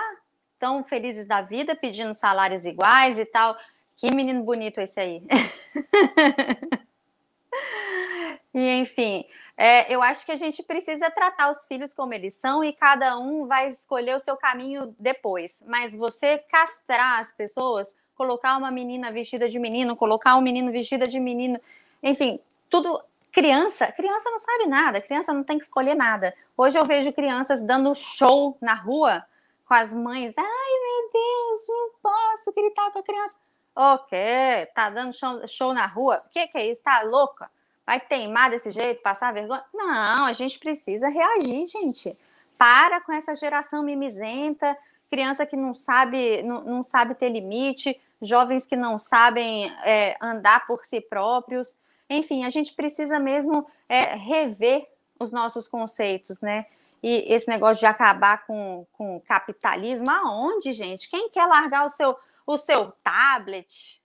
tão 0.58 0.82
felizes 0.82 1.26
da 1.26 1.42
vida, 1.42 1.76
pedindo 1.76 2.14
salários 2.14 2.64
iguais 2.64 3.18
e 3.18 3.26
tal. 3.26 3.54
Que 3.94 4.10
menino 4.14 4.42
bonito 4.42 4.80
esse 4.80 4.98
aí. 4.98 5.20
e 8.54 8.70
enfim, 8.70 9.26
é, 9.58 9.92
eu 9.92 10.00
acho 10.00 10.24
que 10.24 10.30
a 10.32 10.36
gente 10.36 10.62
precisa 10.62 11.10
tratar 11.10 11.50
os 11.50 11.66
filhos 11.66 11.92
como 11.92 12.14
eles 12.14 12.34
são 12.34 12.62
e 12.62 12.72
cada 12.72 13.18
um 13.18 13.46
vai 13.46 13.68
escolher 13.68 14.14
o 14.14 14.20
seu 14.20 14.36
caminho 14.36 14.94
depois. 14.98 15.64
Mas 15.66 15.96
você 15.96 16.38
castrar 16.38 17.18
as 17.18 17.32
pessoas, 17.32 17.94
colocar 18.14 18.56
uma 18.56 18.70
menina 18.70 19.10
vestida 19.10 19.48
de 19.48 19.58
menino, 19.58 19.96
colocar 19.96 20.36
um 20.36 20.40
menino 20.40 20.70
vestido 20.70 21.08
de 21.08 21.18
menino, 21.18 21.60
enfim, 22.02 22.38
tudo 22.70 23.02
Criança, 23.30 23.92
criança 23.92 24.30
não 24.30 24.38
sabe 24.38 24.66
nada, 24.66 25.00
criança 25.00 25.32
não 25.32 25.44
tem 25.44 25.58
que 25.58 25.64
escolher 25.64 25.94
nada. 25.94 26.34
Hoje 26.56 26.78
eu 26.78 26.84
vejo 26.84 27.12
crianças 27.12 27.62
dando 27.62 27.94
show 27.94 28.56
na 28.60 28.74
rua 28.74 29.24
com 29.66 29.74
as 29.74 29.92
mães. 29.92 30.34
Ai, 30.36 30.44
meu 30.44 31.10
Deus, 31.12 31.68
não 31.68 31.90
posso 32.02 32.52
gritar 32.52 32.90
com 32.90 32.98
a 32.98 33.02
criança. 33.02 33.36
O 33.76 33.98
quê? 34.06 34.68
Tá 34.74 34.90
dando 34.90 35.12
show, 35.12 35.46
show 35.46 35.74
na 35.74 35.86
rua? 35.86 36.22
O 36.26 36.30
que, 36.30 36.48
que 36.48 36.58
é 36.58 36.70
isso? 36.70 36.82
Tá 36.82 37.02
louca? 37.02 37.50
Vai 37.88 38.00
teimar 38.00 38.50
desse 38.50 38.70
jeito, 38.70 39.00
passar 39.00 39.32
vergonha? 39.32 39.64
Não, 39.72 40.26
a 40.26 40.32
gente 40.34 40.58
precisa 40.58 41.08
reagir, 41.08 41.66
gente. 41.68 42.14
Para 42.58 43.00
com 43.00 43.14
essa 43.14 43.34
geração 43.34 43.82
mimizenta, 43.82 44.76
criança 45.10 45.46
que 45.46 45.56
não 45.56 45.72
sabe, 45.72 46.42
não, 46.42 46.62
não 46.64 46.82
sabe 46.82 47.14
ter 47.14 47.30
limite, 47.30 47.98
jovens 48.20 48.66
que 48.66 48.76
não 48.76 48.98
sabem 48.98 49.74
é, 49.84 50.18
andar 50.20 50.66
por 50.66 50.84
si 50.84 51.00
próprios. 51.00 51.80
Enfim, 52.10 52.44
a 52.44 52.50
gente 52.50 52.74
precisa 52.74 53.18
mesmo 53.18 53.66
é, 53.88 54.14
rever 54.16 54.86
os 55.18 55.32
nossos 55.32 55.66
conceitos, 55.66 56.42
né? 56.42 56.66
E 57.02 57.24
esse 57.32 57.48
negócio 57.48 57.80
de 57.80 57.86
acabar 57.86 58.44
com, 58.46 58.86
com 58.92 59.16
o 59.16 59.20
capitalismo, 59.22 60.10
aonde, 60.10 60.72
gente? 60.72 61.08
Quem 61.08 61.30
quer 61.30 61.46
largar 61.46 61.86
o 61.86 61.88
seu, 61.88 62.10
o 62.46 62.58
seu 62.58 62.92
tablet, 63.02 64.02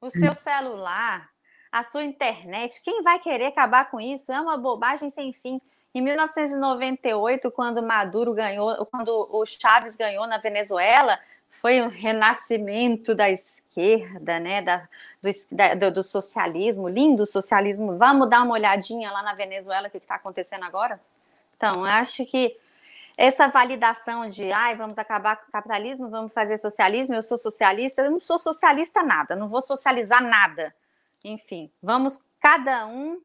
o 0.00 0.08
seu 0.08 0.32
celular, 0.32 1.31
a 1.72 1.82
sua 1.82 2.04
internet? 2.04 2.82
Quem 2.84 3.02
vai 3.02 3.18
querer 3.18 3.46
acabar 3.46 3.90
com 3.90 3.98
isso? 3.98 4.30
É 4.30 4.38
uma 4.38 4.58
bobagem 4.58 5.08
sem 5.08 5.32
fim. 5.32 5.58
Em 5.94 6.02
1998, 6.02 7.50
quando 7.50 7.82
Maduro 7.82 8.34
ganhou, 8.34 8.84
quando 8.86 9.28
o 9.30 9.44
Chaves 9.46 9.96
ganhou 9.96 10.26
na 10.26 10.38
Venezuela, 10.38 11.18
foi 11.50 11.80
um 11.80 11.88
renascimento 11.88 13.14
da 13.14 13.30
esquerda, 13.30 14.38
né, 14.38 14.62
da, 14.62 14.88
do, 15.22 15.30
da, 15.78 15.90
do, 15.90 16.02
socialismo, 16.02 16.88
lindo 16.88 17.26
socialismo. 17.26 17.96
Vamos 17.98 18.28
dar 18.28 18.42
uma 18.42 18.54
olhadinha 18.54 19.10
lá 19.10 19.22
na 19.22 19.34
Venezuela, 19.34 19.88
o 19.88 19.90
que 19.90 19.98
está 19.98 20.16
acontecendo 20.16 20.64
agora? 20.64 21.00
Então, 21.56 21.84
acho 21.84 22.24
que 22.24 22.56
essa 23.16 23.48
validação 23.48 24.28
de, 24.28 24.50
ai, 24.50 24.74
vamos 24.74 24.98
acabar 24.98 25.36
com 25.36 25.48
o 25.48 25.52
capitalismo, 25.52 26.08
vamos 26.08 26.32
fazer 26.32 26.56
socialismo, 26.56 27.14
eu 27.14 27.22
sou 27.22 27.36
socialista, 27.36 28.02
eu 28.02 28.10
não 28.10 28.18
sou 28.18 28.38
socialista 28.38 29.02
nada, 29.02 29.36
não 29.36 29.48
vou 29.48 29.60
socializar 29.60 30.22
nada. 30.22 30.74
Enfim, 31.24 31.70
vamos 31.82 32.18
cada 32.40 32.86
um 32.86 33.20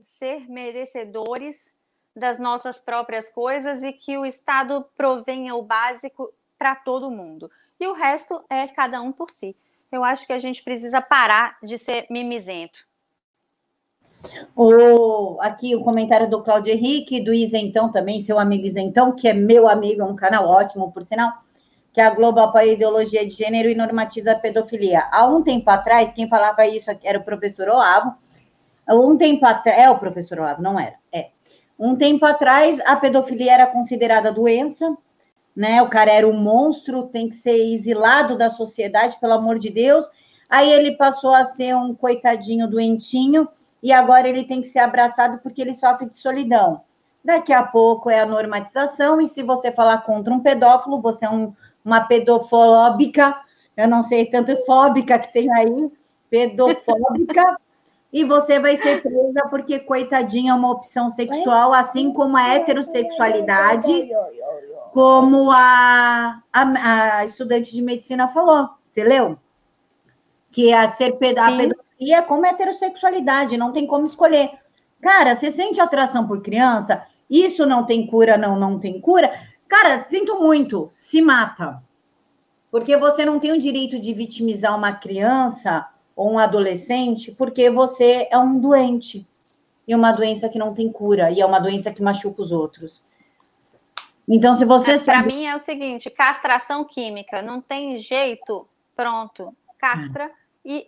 ser 0.00 0.48
merecedores 0.48 1.76
das 2.14 2.38
nossas 2.38 2.80
próprias 2.80 3.32
coisas 3.32 3.82
e 3.82 3.92
que 3.92 4.18
o 4.18 4.26
Estado 4.26 4.84
provenha 4.96 5.54
o 5.54 5.62
básico 5.62 6.32
para 6.58 6.74
todo 6.74 7.10
mundo. 7.10 7.50
E 7.78 7.86
o 7.86 7.94
resto 7.94 8.44
é 8.50 8.66
cada 8.66 9.00
um 9.00 9.12
por 9.12 9.30
si. 9.30 9.56
Eu 9.90 10.04
acho 10.04 10.26
que 10.26 10.32
a 10.32 10.38
gente 10.38 10.62
precisa 10.62 11.00
parar 11.00 11.58
de 11.62 11.78
ser 11.78 12.06
mimizento. 12.10 12.86
O, 14.54 15.40
aqui 15.40 15.74
o 15.74 15.82
comentário 15.82 16.28
do 16.28 16.42
Claudio 16.42 16.74
Henrique, 16.74 17.24
do 17.24 17.32
Isentão 17.32 17.90
também, 17.90 18.20
seu 18.20 18.38
amigo 18.38 18.66
Isentão, 18.66 19.12
que 19.12 19.26
é 19.26 19.32
meu 19.32 19.66
amigo, 19.66 20.02
é 20.02 20.04
um 20.04 20.14
canal 20.14 20.46
ótimo, 20.46 20.92
por 20.92 21.04
sinal, 21.04 21.32
que 21.92 22.00
a 22.00 22.10
Globo 22.10 22.40
apoia 22.40 22.70
a 22.70 22.74
ideologia 22.74 23.26
de 23.26 23.34
gênero 23.34 23.68
e 23.68 23.74
normatiza 23.74 24.32
a 24.32 24.38
pedofilia. 24.38 25.08
Há 25.10 25.26
um 25.26 25.42
tempo 25.42 25.68
atrás, 25.70 26.12
quem 26.12 26.28
falava 26.28 26.66
isso 26.66 26.90
era 27.02 27.18
o 27.18 27.24
professor 27.24 27.68
Olavo. 27.68 28.14
Um 28.88 29.16
tempo 29.16 29.44
atrás, 29.44 29.78
é 29.78 29.90
o 29.90 29.98
professor 29.98 30.38
Olavo, 30.38 30.62
não 30.62 30.78
era? 30.78 30.94
É. 31.12 31.30
Um 31.78 31.96
tempo 31.96 32.24
atrás, 32.24 32.80
a 32.84 32.96
pedofilia 32.96 33.54
era 33.54 33.66
considerada 33.66 34.32
doença, 34.32 34.96
né? 35.56 35.82
O 35.82 35.88
cara 35.88 36.12
era 36.12 36.28
um 36.28 36.36
monstro, 36.36 37.08
tem 37.08 37.28
que 37.28 37.34
ser 37.34 37.56
exilado 37.56 38.36
da 38.36 38.48
sociedade, 38.48 39.18
pelo 39.20 39.32
amor 39.32 39.58
de 39.58 39.70
Deus. 39.70 40.08
Aí 40.48 40.70
ele 40.70 40.96
passou 40.96 41.34
a 41.34 41.44
ser 41.44 41.74
um 41.74 41.94
coitadinho 41.94 42.68
doentinho 42.68 43.48
e 43.82 43.92
agora 43.92 44.28
ele 44.28 44.44
tem 44.44 44.60
que 44.60 44.68
ser 44.68 44.80
abraçado 44.80 45.38
porque 45.42 45.62
ele 45.62 45.74
sofre 45.74 46.08
de 46.08 46.18
solidão. 46.18 46.82
Daqui 47.24 47.52
a 47.52 47.62
pouco 47.62 48.08
é 48.08 48.20
a 48.20 48.26
normatização, 48.26 49.20
e 49.20 49.28
se 49.28 49.42
você 49.42 49.70
falar 49.70 49.98
contra 50.04 50.32
um 50.32 50.40
pedófilo, 50.40 51.02
você 51.02 51.26
é 51.26 51.30
um, 51.30 51.54
uma 51.84 52.00
pedofóbica, 52.02 53.40
eu 53.76 53.88
não 53.88 54.02
sei 54.02 54.26
tanto 54.26 54.64
fóbica 54.64 55.18
que 55.18 55.32
tem 55.32 55.52
aí, 55.52 55.90
pedofóbica, 56.28 57.56
e 58.12 58.24
você 58.24 58.58
vai 58.58 58.76
ser 58.76 59.02
presa 59.02 59.46
porque, 59.48 59.78
coitadinha, 59.78 60.52
é 60.52 60.54
uma 60.54 60.70
opção 60.70 61.08
sexual, 61.08 61.72
assim 61.72 62.12
como 62.12 62.36
a 62.36 62.54
heterossexualidade, 62.54 64.08
como 64.92 65.50
a, 65.50 66.42
a, 66.52 67.18
a 67.18 67.24
estudante 67.24 67.72
de 67.72 67.80
medicina 67.80 68.28
falou. 68.28 68.68
Você 68.82 69.04
leu? 69.04 69.38
Que 70.50 70.72
a 70.72 70.88
ser 70.88 71.12
peda 71.12 71.46
a 71.46 71.56
pedofilia 71.56 72.16
é 72.16 72.22
como 72.22 72.44
a 72.44 72.48
heterossexualidade, 72.48 73.56
não 73.56 73.72
tem 73.72 73.86
como 73.86 74.06
escolher. 74.06 74.50
Cara, 75.00 75.36
você 75.36 75.50
sente 75.50 75.80
atração 75.80 76.26
por 76.26 76.42
criança? 76.42 77.06
Isso 77.30 77.64
não 77.64 77.86
tem 77.86 78.06
cura, 78.08 78.36
não, 78.36 78.58
não 78.58 78.78
tem 78.80 79.00
cura. 79.00 79.32
Cara, 79.70 80.04
sinto 80.08 80.40
muito, 80.40 80.88
se 80.90 81.22
mata. 81.22 81.80
Porque 82.72 82.96
você 82.96 83.24
não 83.24 83.38
tem 83.38 83.52
o 83.52 83.58
direito 83.58 84.00
de 84.00 84.12
vitimizar 84.12 84.76
uma 84.76 84.92
criança 84.92 85.88
ou 86.16 86.32
um 86.32 86.40
adolescente, 86.40 87.30
porque 87.30 87.70
você 87.70 88.26
é 88.32 88.36
um 88.36 88.58
doente. 88.58 89.24
E 89.86 89.94
uma 89.94 90.10
doença 90.10 90.48
que 90.48 90.58
não 90.58 90.74
tem 90.74 90.90
cura, 90.90 91.30
e 91.30 91.40
é 91.40 91.46
uma 91.46 91.60
doença 91.60 91.92
que 91.92 92.02
machuca 92.02 92.42
os 92.42 92.50
outros. 92.50 93.02
Então, 94.28 94.56
se 94.56 94.64
você. 94.64 94.98
Para 94.98 95.22
mim 95.22 95.46
é 95.46 95.54
o 95.54 95.58
seguinte: 95.58 96.10
castração 96.10 96.84
química, 96.84 97.40
não 97.40 97.60
tem 97.60 97.96
jeito, 97.96 98.68
pronto, 98.96 99.54
castra 99.78 100.24
é. 100.24 100.30
e 100.64 100.86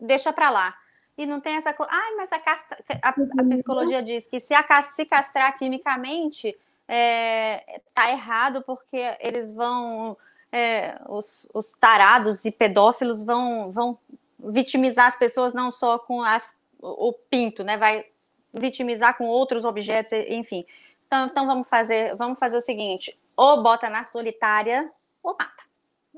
deixa 0.00 0.32
para 0.32 0.50
lá. 0.50 0.74
E 1.16 1.26
não 1.26 1.40
tem 1.40 1.56
essa 1.56 1.72
coisa. 1.72 1.92
Ai, 1.92 2.14
mas 2.16 2.32
a, 2.32 2.38
castra... 2.38 2.78
a, 3.02 3.08
a 3.08 3.44
psicologia 3.44 4.02
diz 4.02 4.26
que 4.26 4.40
se, 4.40 4.52
a, 4.52 4.82
se 4.82 5.06
castrar 5.06 5.56
quimicamente, 5.58 6.54
é, 6.88 7.80
tá 7.92 8.10
errado, 8.10 8.62
porque 8.62 9.16
eles 9.20 9.52
vão. 9.52 10.16
É, 10.52 11.00
os, 11.08 11.48
os, 11.52 11.72
tarados 11.72 12.44
e 12.44 12.52
pedófilos 12.52 13.24
vão, 13.24 13.72
vão 13.72 13.98
vitimizar 14.38 15.06
as 15.06 15.16
pessoas 15.16 15.52
não 15.52 15.68
só 15.68 15.98
com 15.98 16.22
as, 16.22 16.56
o 16.80 17.12
pinto, 17.12 17.64
né? 17.64 17.76
Vai 17.76 18.06
vitimizar 18.52 19.16
com 19.18 19.24
outros 19.24 19.64
objetos, 19.64 20.12
enfim. 20.28 20.64
Então, 21.06 21.26
então 21.26 21.46
vamos 21.46 21.68
fazer, 21.68 22.14
vamos 22.16 22.38
fazer 22.38 22.56
o 22.56 22.60
seguinte: 22.60 23.18
ou 23.36 23.62
bota 23.62 23.90
na 23.90 24.04
solitária 24.04 24.90
ou 25.22 25.36
mata. 25.36 25.64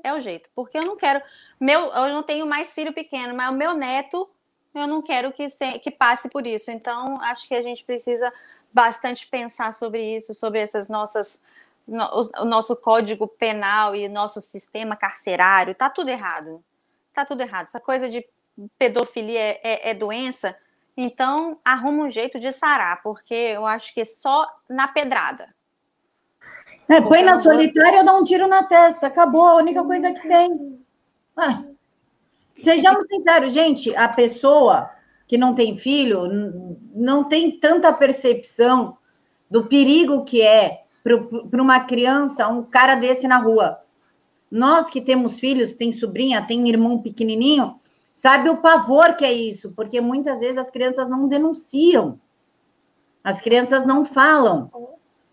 É 0.03 0.13
o 0.13 0.19
jeito, 0.19 0.47
porque 0.53 0.77
eu 0.77 0.85
não 0.85 0.95
quero. 0.95 1.21
Meu, 1.59 1.85
eu 1.85 2.13
não 2.13 2.21
tenho 2.21 2.45
mais 2.45 2.73
filho 2.73 2.93
pequeno, 2.93 3.33
mas 3.35 3.49
o 3.49 3.57
meu 3.57 3.73
neto 3.73 4.29
eu 4.73 4.87
não 4.87 5.01
quero 5.01 5.31
que, 5.31 5.49
se, 5.49 5.79
que 5.79 5.89
passe 5.89 6.29
por 6.29 6.45
isso. 6.45 6.69
Então, 6.71 7.19
acho 7.21 7.47
que 7.47 7.55
a 7.55 7.61
gente 7.61 7.83
precisa 7.83 8.31
bastante 8.77 9.25
pensar 9.25 9.73
sobre 9.73 10.15
isso, 10.15 10.35
sobre 10.35 10.59
essas 10.59 10.87
nossas. 10.87 11.41
No, 11.87 12.03
o, 12.03 12.43
o 12.43 12.45
nosso 12.45 12.75
código 12.75 13.27
penal 13.27 13.95
e 13.95 14.07
nosso 14.07 14.39
sistema 14.39 14.95
carcerário, 14.95 15.73
tá 15.73 15.89
tudo 15.89 16.09
errado. 16.09 16.63
Tá 17.11 17.25
tudo 17.25 17.41
errado. 17.41 17.63
Essa 17.63 17.79
coisa 17.79 18.07
de 18.07 18.23
pedofilia 18.77 19.39
é, 19.39 19.59
é, 19.63 19.89
é 19.89 19.93
doença, 19.95 20.55
então 20.95 21.57
arruma 21.65 22.05
um 22.05 22.09
jeito 22.11 22.39
de 22.39 22.51
sarar, 22.51 23.01
porque 23.01 23.33
eu 23.33 23.65
acho 23.65 23.91
que 23.93 24.01
é 24.01 24.05
só 24.05 24.47
na 24.69 24.87
pedrada. 24.87 25.55
É, 26.87 27.01
põe 27.01 27.23
na 27.23 27.39
solitária 27.39 27.99
ou 27.99 28.05
dá 28.05 28.13
um 28.13 28.23
tiro 28.23 28.47
na 28.47 28.63
testa, 28.63 29.07
acabou, 29.07 29.47
a 29.47 29.55
única 29.55 29.83
coisa 29.83 30.13
que 30.13 30.27
tem. 30.27 30.79
Ah. 31.35 31.63
Sejamos 32.59 33.05
sinceros, 33.11 33.53
gente, 33.53 33.95
a 33.95 34.07
pessoa 34.07 34.89
que 35.27 35.37
não 35.37 35.53
tem 35.53 35.75
filho 35.77 36.21
não 36.95 37.25
tem 37.25 37.59
tanta 37.59 37.91
percepção 37.91 38.97
do 39.51 39.65
perigo 39.65 40.23
que 40.23 40.41
é 40.41 40.83
para 41.03 41.61
uma 41.61 41.81
criança 41.81 42.47
um 42.47 42.63
cara 42.63 42.95
desse 42.95 43.27
na 43.27 43.37
rua. 43.37 43.79
Nós 44.49 44.89
que 44.89 45.01
temos 45.01 45.39
filhos, 45.39 45.75
tem 45.75 45.91
sobrinha, 45.91 46.45
tem 46.45 46.67
irmão 46.69 47.01
pequenininho, 47.01 47.75
sabe 48.13 48.49
o 48.49 48.57
pavor 48.57 49.15
que 49.15 49.25
é 49.25 49.31
isso, 49.31 49.73
porque 49.73 49.99
muitas 49.99 50.39
vezes 50.39 50.57
as 50.57 50.71
crianças 50.71 51.09
não 51.09 51.27
denunciam, 51.27 52.19
as 53.23 53.41
crianças 53.41 53.85
não 53.85 54.05
falam. 54.05 54.71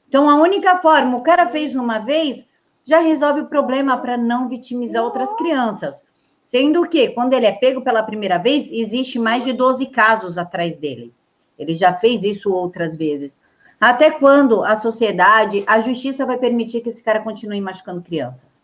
Então, 0.09 0.29
a 0.29 0.35
única 0.35 0.79
forma, 0.79 1.17
o 1.17 1.23
cara 1.23 1.47
fez 1.47 1.77
uma 1.77 2.01
vez, 2.01 2.45
já 2.85 3.01
resolve 3.01 3.41
o 3.41 3.47
problema 3.47 3.97
para 3.97 4.17
não 4.17 4.49
vitimizar 4.49 5.03
outras 5.03 5.33
crianças. 5.35 6.05
Sendo 6.45 6.87
que, 6.87 7.09
quando 7.09 7.33
ele 7.33 7.47
é 7.47 7.53
pego 7.53 7.81
pela 7.81 8.03
primeira 8.03 8.37
vez, 8.37 8.69
existe 8.71 9.19
mais 9.19 9.45
de 9.45 9.53
12 9.55 9.87
casos 9.87 10.37
atrás 10.37 10.77
dele. 10.77 11.11
Ele 11.59 11.75
já 11.75 11.95
fez 11.95 12.23
isso 12.23 12.55
outras 12.55 12.95
vezes. 12.95 13.35
Até 13.81 14.11
quando 14.11 14.63
a 14.63 14.77
sociedade, 14.77 15.65
a 15.67 15.81
justiça 15.81 16.27
vai 16.27 16.37
permitir 16.37 16.83
que 16.83 16.91
esse 16.91 17.03
cara 17.03 17.21
continue 17.21 17.63
machucando 17.63 18.03
crianças? 18.03 18.63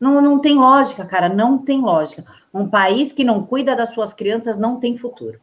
Não, 0.00 0.22
não 0.22 0.40
tem 0.40 0.54
lógica, 0.54 1.04
cara, 1.04 1.28
não 1.28 1.58
tem 1.58 1.82
lógica. 1.82 2.24
Um 2.52 2.70
país 2.70 3.12
que 3.12 3.22
não 3.22 3.44
cuida 3.44 3.76
das 3.76 3.90
suas 3.90 4.14
crianças 4.14 4.58
não 4.58 4.80
tem 4.80 4.96
futuro. 4.96 5.38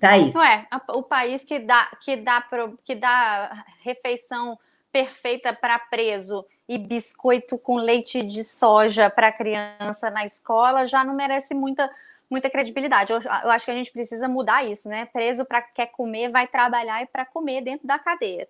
Tá 0.00 0.18
isso. 0.18 0.36
Não 0.36 0.42
é, 0.42 0.66
o 0.96 1.04
país 1.04 1.44
que 1.44 1.60
dá, 1.60 1.88
que 2.02 2.16
dá, 2.16 2.44
que 2.84 2.96
dá 2.96 3.64
refeição 3.84 4.58
perfeita 4.90 5.52
para 5.52 5.78
preso 5.78 6.44
e 6.70 6.78
biscoito 6.78 7.58
com 7.58 7.74
leite 7.74 8.22
de 8.22 8.44
soja 8.44 9.10
para 9.10 9.32
criança 9.32 10.08
na 10.08 10.24
escola 10.24 10.86
já 10.86 11.02
não 11.02 11.12
merece 11.12 11.52
muita 11.52 11.90
muita 12.30 12.48
credibilidade. 12.48 13.12
Eu, 13.12 13.20
eu, 13.20 13.50
acho 13.50 13.64
que 13.64 13.72
a 13.72 13.74
gente 13.74 13.90
precisa 13.90 14.28
mudar 14.28 14.64
isso, 14.64 14.88
né? 14.88 15.04
Preso 15.06 15.44
para 15.44 15.60
quer 15.60 15.86
comer, 15.86 16.30
vai 16.30 16.46
trabalhar 16.46 17.02
e 17.02 17.06
para 17.06 17.26
comer 17.26 17.60
dentro 17.60 17.88
da 17.88 17.98
cadeia. 17.98 18.48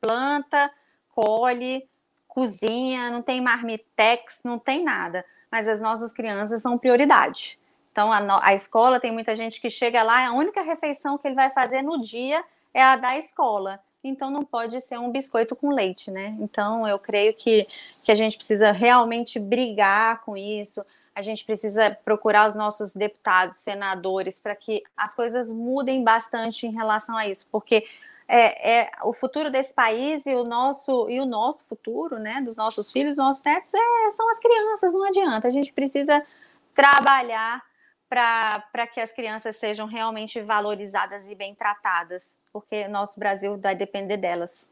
Planta, 0.00 0.72
colhe, 1.10 1.86
cozinha, 2.26 3.10
não 3.10 3.20
tem 3.20 3.42
marmitex, 3.42 4.40
não 4.42 4.58
tem 4.58 4.82
nada. 4.82 5.22
Mas 5.52 5.68
as 5.68 5.82
nossas 5.82 6.14
crianças 6.14 6.62
são 6.62 6.78
prioridade. 6.78 7.58
Então, 7.92 8.10
a, 8.10 8.40
a 8.42 8.54
escola 8.54 8.98
tem 8.98 9.12
muita 9.12 9.36
gente 9.36 9.60
que 9.60 9.68
chega 9.68 10.02
lá, 10.02 10.26
a 10.26 10.32
única 10.32 10.62
refeição 10.62 11.18
que 11.18 11.28
ele 11.28 11.34
vai 11.34 11.50
fazer 11.50 11.82
no 11.82 12.00
dia 12.00 12.42
é 12.72 12.82
a 12.82 12.96
da 12.96 13.18
escola 13.18 13.78
então 14.02 14.30
não 14.30 14.44
pode 14.44 14.80
ser 14.80 14.98
um 14.98 15.10
biscoito 15.10 15.54
com 15.54 15.70
leite, 15.70 16.10
né? 16.10 16.36
Então 16.40 16.86
eu 16.86 16.98
creio 16.98 17.34
que, 17.34 17.66
que 18.04 18.12
a 18.12 18.14
gente 18.14 18.36
precisa 18.36 18.72
realmente 18.72 19.38
brigar 19.38 20.22
com 20.22 20.36
isso, 20.36 20.84
a 21.14 21.22
gente 21.22 21.44
precisa 21.44 21.96
procurar 22.04 22.48
os 22.48 22.54
nossos 22.54 22.94
deputados, 22.94 23.58
senadores, 23.58 24.40
para 24.40 24.56
que 24.56 24.82
as 24.96 25.14
coisas 25.14 25.52
mudem 25.52 26.02
bastante 26.02 26.66
em 26.66 26.72
relação 26.72 27.16
a 27.16 27.26
isso, 27.26 27.48
porque 27.50 27.84
é, 28.26 28.78
é, 28.82 28.90
o 29.02 29.12
futuro 29.12 29.50
desse 29.50 29.74
país 29.74 30.24
e 30.24 30.34
o 30.34 30.44
nosso 30.44 31.10
e 31.10 31.20
o 31.20 31.26
nosso 31.26 31.64
futuro, 31.64 32.18
né, 32.18 32.40
dos 32.40 32.54
nossos 32.54 32.92
filhos, 32.92 33.16
dos 33.16 33.24
nossos 33.24 33.42
netos, 33.42 33.72
é, 33.74 34.10
são 34.12 34.30
as 34.30 34.38
crianças, 34.38 34.92
não 34.92 35.04
adianta. 35.04 35.48
A 35.48 35.50
gente 35.50 35.72
precisa 35.72 36.24
trabalhar 36.72 37.62
para 38.10 38.88
que 38.92 39.00
as 39.00 39.12
crianças 39.12 39.54
sejam 39.54 39.86
realmente 39.86 40.40
valorizadas 40.42 41.28
e 41.28 41.34
bem 41.36 41.54
tratadas, 41.54 42.36
porque 42.52 42.88
nosso 42.88 43.20
Brasil 43.20 43.56
vai 43.56 43.76
depender 43.76 44.16
delas. 44.16 44.68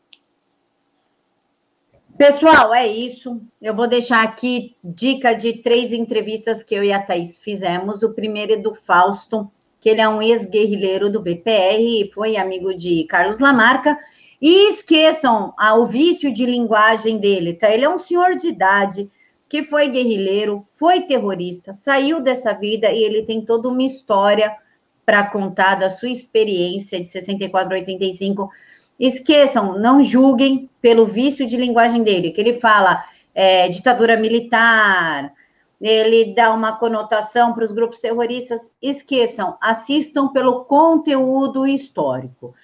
Pessoal, 2.16 2.74
é 2.74 2.84
isso. 2.84 3.40
Eu 3.62 3.76
vou 3.76 3.86
deixar 3.86 4.24
aqui 4.24 4.74
dica 4.82 5.34
de 5.34 5.52
três 5.62 5.92
entrevistas 5.92 6.64
que 6.64 6.74
eu 6.74 6.82
e 6.82 6.92
a 6.92 7.00
Thaís 7.00 7.36
fizemos. 7.36 8.02
O 8.02 8.12
primeiro 8.12 8.54
é 8.54 8.56
do 8.56 8.74
Fausto, 8.74 9.48
que 9.80 9.88
ele 9.88 10.00
é 10.00 10.08
um 10.08 10.20
ex-guerrilheiro 10.20 11.08
do 11.08 11.22
BPR 11.22 11.78
e 11.78 12.10
foi 12.12 12.36
amigo 12.36 12.74
de 12.74 13.04
Carlos 13.04 13.38
Lamarca. 13.38 13.96
E 14.42 14.70
esqueçam 14.70 15.54
ah, 15.56 15.76
o 15.76 15.86
vício 15.86 16.32
de 16.32 16.44
linguagem 16.44 17.18
dele, 17.18 17.54
tá? 17.54 17.70
Ele 17.72 17.84
é 17.84 17.88
um 17.88 17.98
senhor 17.98 18.34
de 18.34 18.48
idade, 18.48 19.08
que 19.48 19.62
foi 19.62 19.88
guerrilheiro, 19.88 20.66
foi 20.74 21.00
terrorista, 21.02 21.72
saiu 21.72 22.20
dessa 22.20 22.52
vida 22.52 22.90
e 22.92 23.02
ele 23.02 23.22
tem 23.22 23.40
toda 23.44 23.68
uma 23.68 23.82
história 23.82 24.54
para 25.06 25.24
contar 25.24 25.76
da 25.76 25.88
sua 25.88 26.10
experiência 26.10 27.02
de 27.02 27.10
64 27.10 27.72
a 27.72 27.78
85. 27.78 28.50
Esqueçam, 29.00 29.78
não 29.78 30.02
julguem 30.02 30.68
pelo 30.82 31.06
vício 31.06 31.46
de 31.46 31.56
linguagem 31.56 32.02
dele, 32.02 32.30
que 32.30 32.40
ele 32.40 32.54
fala 32.54 33.02
é, 33.34 33.68
ditadura 33.68 34.18
militar, 34.18 35.32
ele 35.80 36.34
dá 36.34 36.52
uma 36.52 36.76
conotação 36.76 37.52
para 37.52 37.64
os 37.64 37.72
grupos 37.72 38.00
terroristas. 38.00 38.72
Esqueçam, 38.82 39.56
assistam 39.60 40.28
pelo 40.28 40.64
conteúdo 40.64 41.66
histórico. 41.66 42.54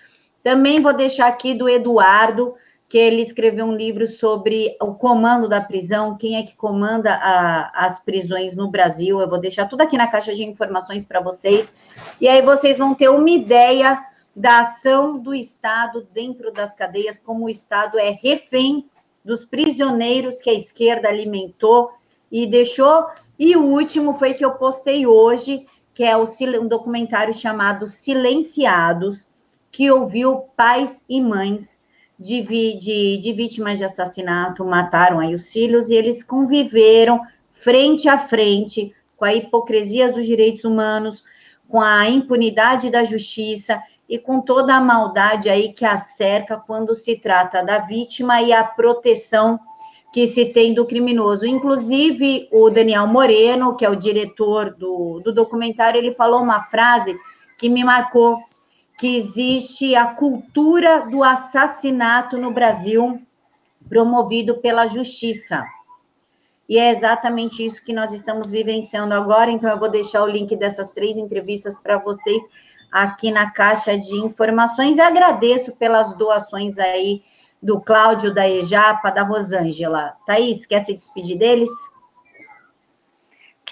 Também 0.42 0.80
vou 0.80 0.92
deixar 0.92 1.28
aqui 1.28 1.54
do 1.54 1.68
Eduardo, 1.68 2.54
que 2.94 2.98
ele 2.98 3.22
escreveu 3.22 3.66
um 3.66 3.74
livro 3.74 4.06
sobre 4.06 4.76
o 4.80 4.94
comando 4.94 5.48
da 5.48 5.60
prisão, 5.60 6.16
quem 6.16 6.36
é 6.36 6.44
que 6.44 6.54
comanda 6.54 7.12
a, 7.12 7.86
as 7.86 7.98
prisões 7.98 8.54
no 8.54 8.70
Brasil. 8.70 9.20
Eu 9.20 9.28
vou 9.28 9.40
deixar 9.40 9.66
tudo 9.66 9.80
aqui 9.80 9.96
na 9.96 10.06
caixa 10.06 10.32
de 10.32 10.44
informações 10.44 11.04
para 11.04 11.20
vocês. 11.20 11.74
E 12.20 12.28
aí 12.28 12.40
vocês 12.40 12.78
vão 12.78 12.94
ter 12.94 13.08
uma 13.08 13.28
ideia 13.28 14.00
da 14.36 14.60
ação 14.60 15.18
do 15.18 15.34
Estado 15.34 16.06
dentro 16.14 16.52
das 16.52 16.76
cadeias, 16.76 17.18
como 17.18 17.46
o 17.46 17.50
Estado 17.50 17.98
é 17.98 18.10
refém 18.10 18.88
dos 19.24 19.44
prisioneiros 19.44 20.40
que 20.40 20.50
a 20.50 20.54
esquerda 20.54 21.08
alimentou 21.08 21.90
e 22.30 22.46
deixou. 22.46 23.06
E 23.36 23.56
o 23.56 23.64
último 23.64 24.14
foi 24.14 24.34
que 24.34 24.44
eu 24.44 24.52
postei 24.52 25.04
hoje, 25.04 25.66
que 25.92 26.04
é 26.04 26.16
o, 26.16 26.22
um 26.62 26.68
documentário 26.68 27.34
chamado 27.34 27.88
Silenciados, 27.88 29.28
que 29.72 29.90
ouviu 29.90 30.42
pais 30.56 31.02
e 31.08 31.20
mães 31.20 31.76
de, 32.18 32.42
de, 32.42 33.18
de 33.18 33.32
vítimas 33.32 33.78
de 33.78 33.84
assassinato, 33.84 34.64
mataram 34.64 35.20
aí 35.20 35.34
os 35.34 35.50
filhos, 35.50 35.90
e 35.90 35.94
eles 35.94 36.22
conviveram 36.22 37.20
frente 37.52 38.08
a 38.08 38.18
frente 38.18 38.94
com 39.16 39.24
a 39.24 39.34
hipocrisia 39.34 40.12
dos 40.12 40.26
direitos 40.26 40.64
humanos, 40.64 41.24
com 41.68 41.80
a 41.80 42.08
impunidade 42.08 42.90
da 42.90 43.04
justiça 43.04 43.82
e 44.08 44.18
com 44.18 44.40
toda 44.40 44.74
a 44.74 44.80
maldade 44.80 45.48
aí 45.48 45.72
que 45.72 45.84
a 45.84 45.96
cerca 45.96 46.56
quando 46.56 46.94
se 46.94 47.16
trata 47.16 47.62
da 47.62 47.78
vítima 47.78 48.42
e 48.42 48.52
a 48.52 48.62
proteção 48.62 49.58
que 50.12 50.26
se 50.26 50.46
tem 50.46 50.72
do 50.72 50.86
criminoso. 50.86 51.46
Inclusive, 51.46 52.48
o 52.52 52.70
Daniel 52.70 53.06
Moreno, 53.06 53.76
que 53.76 53.84
é 53.84 53.90
o 53.90 53.96
diretor 53.96 54.74
do, 54.74 55.20
do 55.20 55.32
documentário, 55.32 55.98
ele 55.98 56.14
falou 56.14 56.40
uma 56.40 56.62
frase 56.62 57.16
que 57.58 57.68
me 57.68 57.82
marcou, 57.82 58.38
que 58.96 59.16
existe 59.16 59.94
a 59.94 60.06
cultura 60.06 61.06
do 61.06 61.22
assassinato 61.24 62.38
no 62.38 62.52
Brasil, 62.52 63.20
promovido 63.88 64.56
pela 64.58 64.86
justiça. 64.86 65.64
E 66.68 66.78
é 66.78 66.90
exatamente 66.90 67.64
isso 67.64 67.84
que 67.84 67.92
nós 67.92 68.12
estamos 68.12 68.50
vivenciando 68.50 69.12
agora. 69.12 69.50
Então, 69.50 69.68
eu 69.68 69.78
vou 69.78 69.90
deixar 69.90 70.22
o 70.22 70.28
link 70.28 70.56
dessas 70.56 70.90
três 70.90 71.16
entrevistas 71.16 71.76
para 71.78 71.98
vocês 71.98 72.42
aqui 72.90 73.30
na 73.30 73.50
caixa 73.50 73.98
de 73.98 74.14
informações. 74.14 74.96
E 74.96 75.00
agradeço 75.00 75.72
pelas 75.72 76.16
doações 76.16 76.78
aí 76.78 77.22
do 77.62 77.80
Cláudio, 77.80 78.32
da 78.32 78.48
Ejapa, 78.48 79.10
da 79.10 79.22
Rosângela. 79.22 80.14
Thaís, 80.26 80.64
quer 80.64 80.84
se 80.84 80.94
despedir 80.94 81.38
deles? 81.38 81.70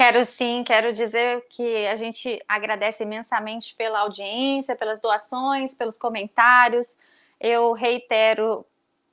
Quero 0.02 0.24
sim, 0.24 0.64
quero 0.64 0.92
dizer 0.92 1.46
que 1.48 1.86
a 1.86 1.94
gente 1.94 2.42
agradece 2.48 3.04
imensamente 3.04 3.72
pela 3.76 4.00
audiência, 4.00 4.74
pelas 4.74 5.00
doações, 5.00 5.74
pelos 5.74 5.96
comentários. 5.96 6.98
Eu 7.40 7.72
reitero 7.72 8.66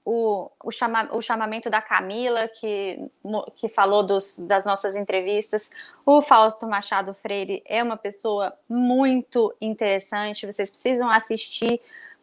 o, 0.03 0.49
o, 0.63 0.71
chama, 0.71 1.07
o 1.15 1.21
chamamento 1.21 1.69
da 1.69 1.79
Camila, 1.79 2.47
que, 2.47 3.07
que 3.55 3.69
falou 3.69 4.01
dos, 4.01 4.39
das 4.39 4.65
nossas 4.65 4.95
entrevistas. 4.95 5.69
O 6.03 6.23
Fausto 6.23 6.65
Machado 6.65 7.13
Freire 7.13 7.61
é 7.67 7.83
uma 7.83 7.95
pessoa 7.95 8.57
muito 8.67 9.55
interessante, 9.61 10.47
vocês 10.47 10.71
precisam 10.71 11.07
assistir 11.07 11.79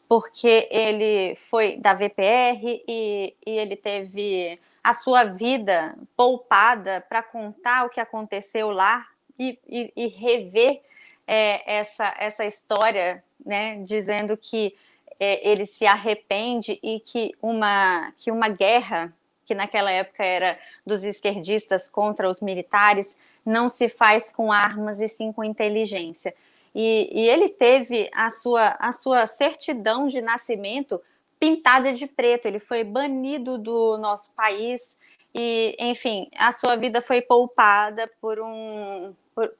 porque 0.08 0.66
ele 0.72 1.36
foi 1.36 1.76
da 1.76 1.94
VPR 1.94 2.82
e, 2.88 3.32
e 3.46 3.50
ele 3.58 3.76
teve 3.76 4.58
a 4.86 4.94
sua 4.94 5.24
vida 5.24 5.98
poupada 6.16 7.04
para 7.08 7.20
contar 7.20 7.86
o 7.86 7.90
que 7.90 7.98
aconteceu 7.98 8.70
lá 8.70 9.04
e, 9.36 9.58
e, 9.66 9.92
e 9.96 10.06
rever 10.06 10.80
é, 11.26 11.78
essa, 11.78 12.14
essa 12.16 12.44
história, 12.44 13.20
né, 13.44 13.82
dizendo 13.82 14.36
que 14.36 14.76
é, 15.18 15.50
ele 15.50 15.66
se 15.66 15.84
arrepende 15.86 16.78
e 16.80 17.00
que 17.00 17.34
uma, 17.42 18.12
que 18.16 18.30
uma 18.30 18.48
guerra, 18.48 19.12
que 19.44 19.56
naquela 19.56 19.90
época 19.90 20.24
era 20.24 20.56
dos 20.86 21.02
esquerdistas 21.02 21.88
contra 21.88 22.28
os 22.28 22.40
militares, 22.40 23.18
não 23.44 23.68
se 23.68 23.88
faz 23.88 24.30
com 24.30 24.52
armas 24.52 25.00
e 25.00 25.08
sim 25.08 25.32
com 25.32 25.42
inteligência. 25.42 26.32
E, 26.72 27.10
e 27.12 27.28
ele 27.28 27.48
teve 27.48 28.08
a 28.14 28.30
sua, 28.30 28.76
a 28.78 28.92
sua 28.92 29.26
certidão 29.26 30.06
de 30.06 30.20
nascimento 30.22 31.02
pintada 31.38 31.92
de 31.92 32.06
preto, 32.06 32.46
ele 32.46 32.58
foi 32.58 32.82
banido 32.84 33.58
do 33.58 33.98
nosso 33.98 34.32
país 34.34 34.98
e, 35.34 35.76
enfim, 35.78 36.28
a 36.36 36.52
sua 36.52 36.76
vida 36.76 37.00
foi 37.00 37.20
poupada 37.20 38.10
por 38.20 38.40
um, 38.40 39.14
por, 39.34 39.52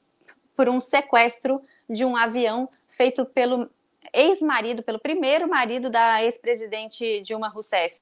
por 0.55 0.69
um 0.69 0.79
sequestro 0.79 1.61
de 1.89 2.03
um 2.03 2.17
avião 2.17 2.67
feito 2.89 3.25
pelo 3.25 3.69
ex-marido, 4.11 4.81
pelo 4.81 4.99
primeiro 4.99 5.47
marido 5.47 5.89
da 5.89 6.23
ex-presidente 6.23 7.21
Dilma 7.21 7.47
Rousseff. 7.49 7.99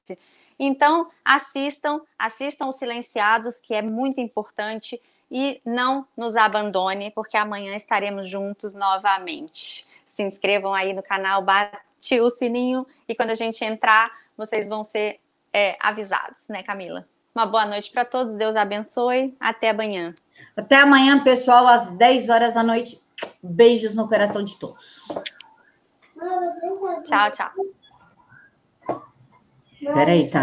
Então, 0.58 1.10
assistam, 1.24 2.00
assistam 2.18 2.66
os 2.68 2.76
silenciados, 2.76 3.60
que 3.60 3.74
é 3.74 3.82
muito 3.82 4.20
importante 4.20 5.00
e 5.30 5.60
não 5.64 6.06
nos 6.16 6.36
abandone, 6.36 7.10
porque 7.10 7.36
amanhã 7.36 7.76
estaremos 7.76 8.28
juntos 8.28 8.72
novamente. 8.72 9.84
Se 10.06 10.22
inscrevam 10.22 10.72
aí 10.72 10.94
no 10.94 11.02
canal, 11.02 11.42
bate 12.06 12.20
o 12.20 12.30
sininho 12.30 12.86
e 13.08 13.14
quando 13.14 13.30
a 13.30 13.34
gente 13.34 13.64
entrar, 13.64 14.10
vocês 14.36 14.68
vão 14.68 14.84
ser 14.84 15.18
é, 15.52 15.76
avisados, 15.80 16.48
né, 16.48 16.62
Camila? 16.62 17.06
Uma 17.34 17.46
boa 17.46 17.66
noite 17.66 17.90
para 17.90 18.04
todos, 18.04 18.34
Deus 18.34 18.54
abençoe, 18.54 19.36
até 19.40 19.70
amanhã. 19.70 20.14
Até 20.56 20.76
amanhã, 20.76 21.22
pessoal, 21.22 21.66
às 21.66 21.90
10 21.90 22.30
horas 22.30 22.54
da 22.54 22.62
noite. 22.62 23.02
Beijos 23.42 23.94
no 23.94 24.08
coração 24.08 24.42
de 24.42 24.58
todos. 24.58 25.08
Tchau, 27.04 27.30
tchau. 27.32 27.50
Peraí, 29.80 30.30
tá? 30.30 30.34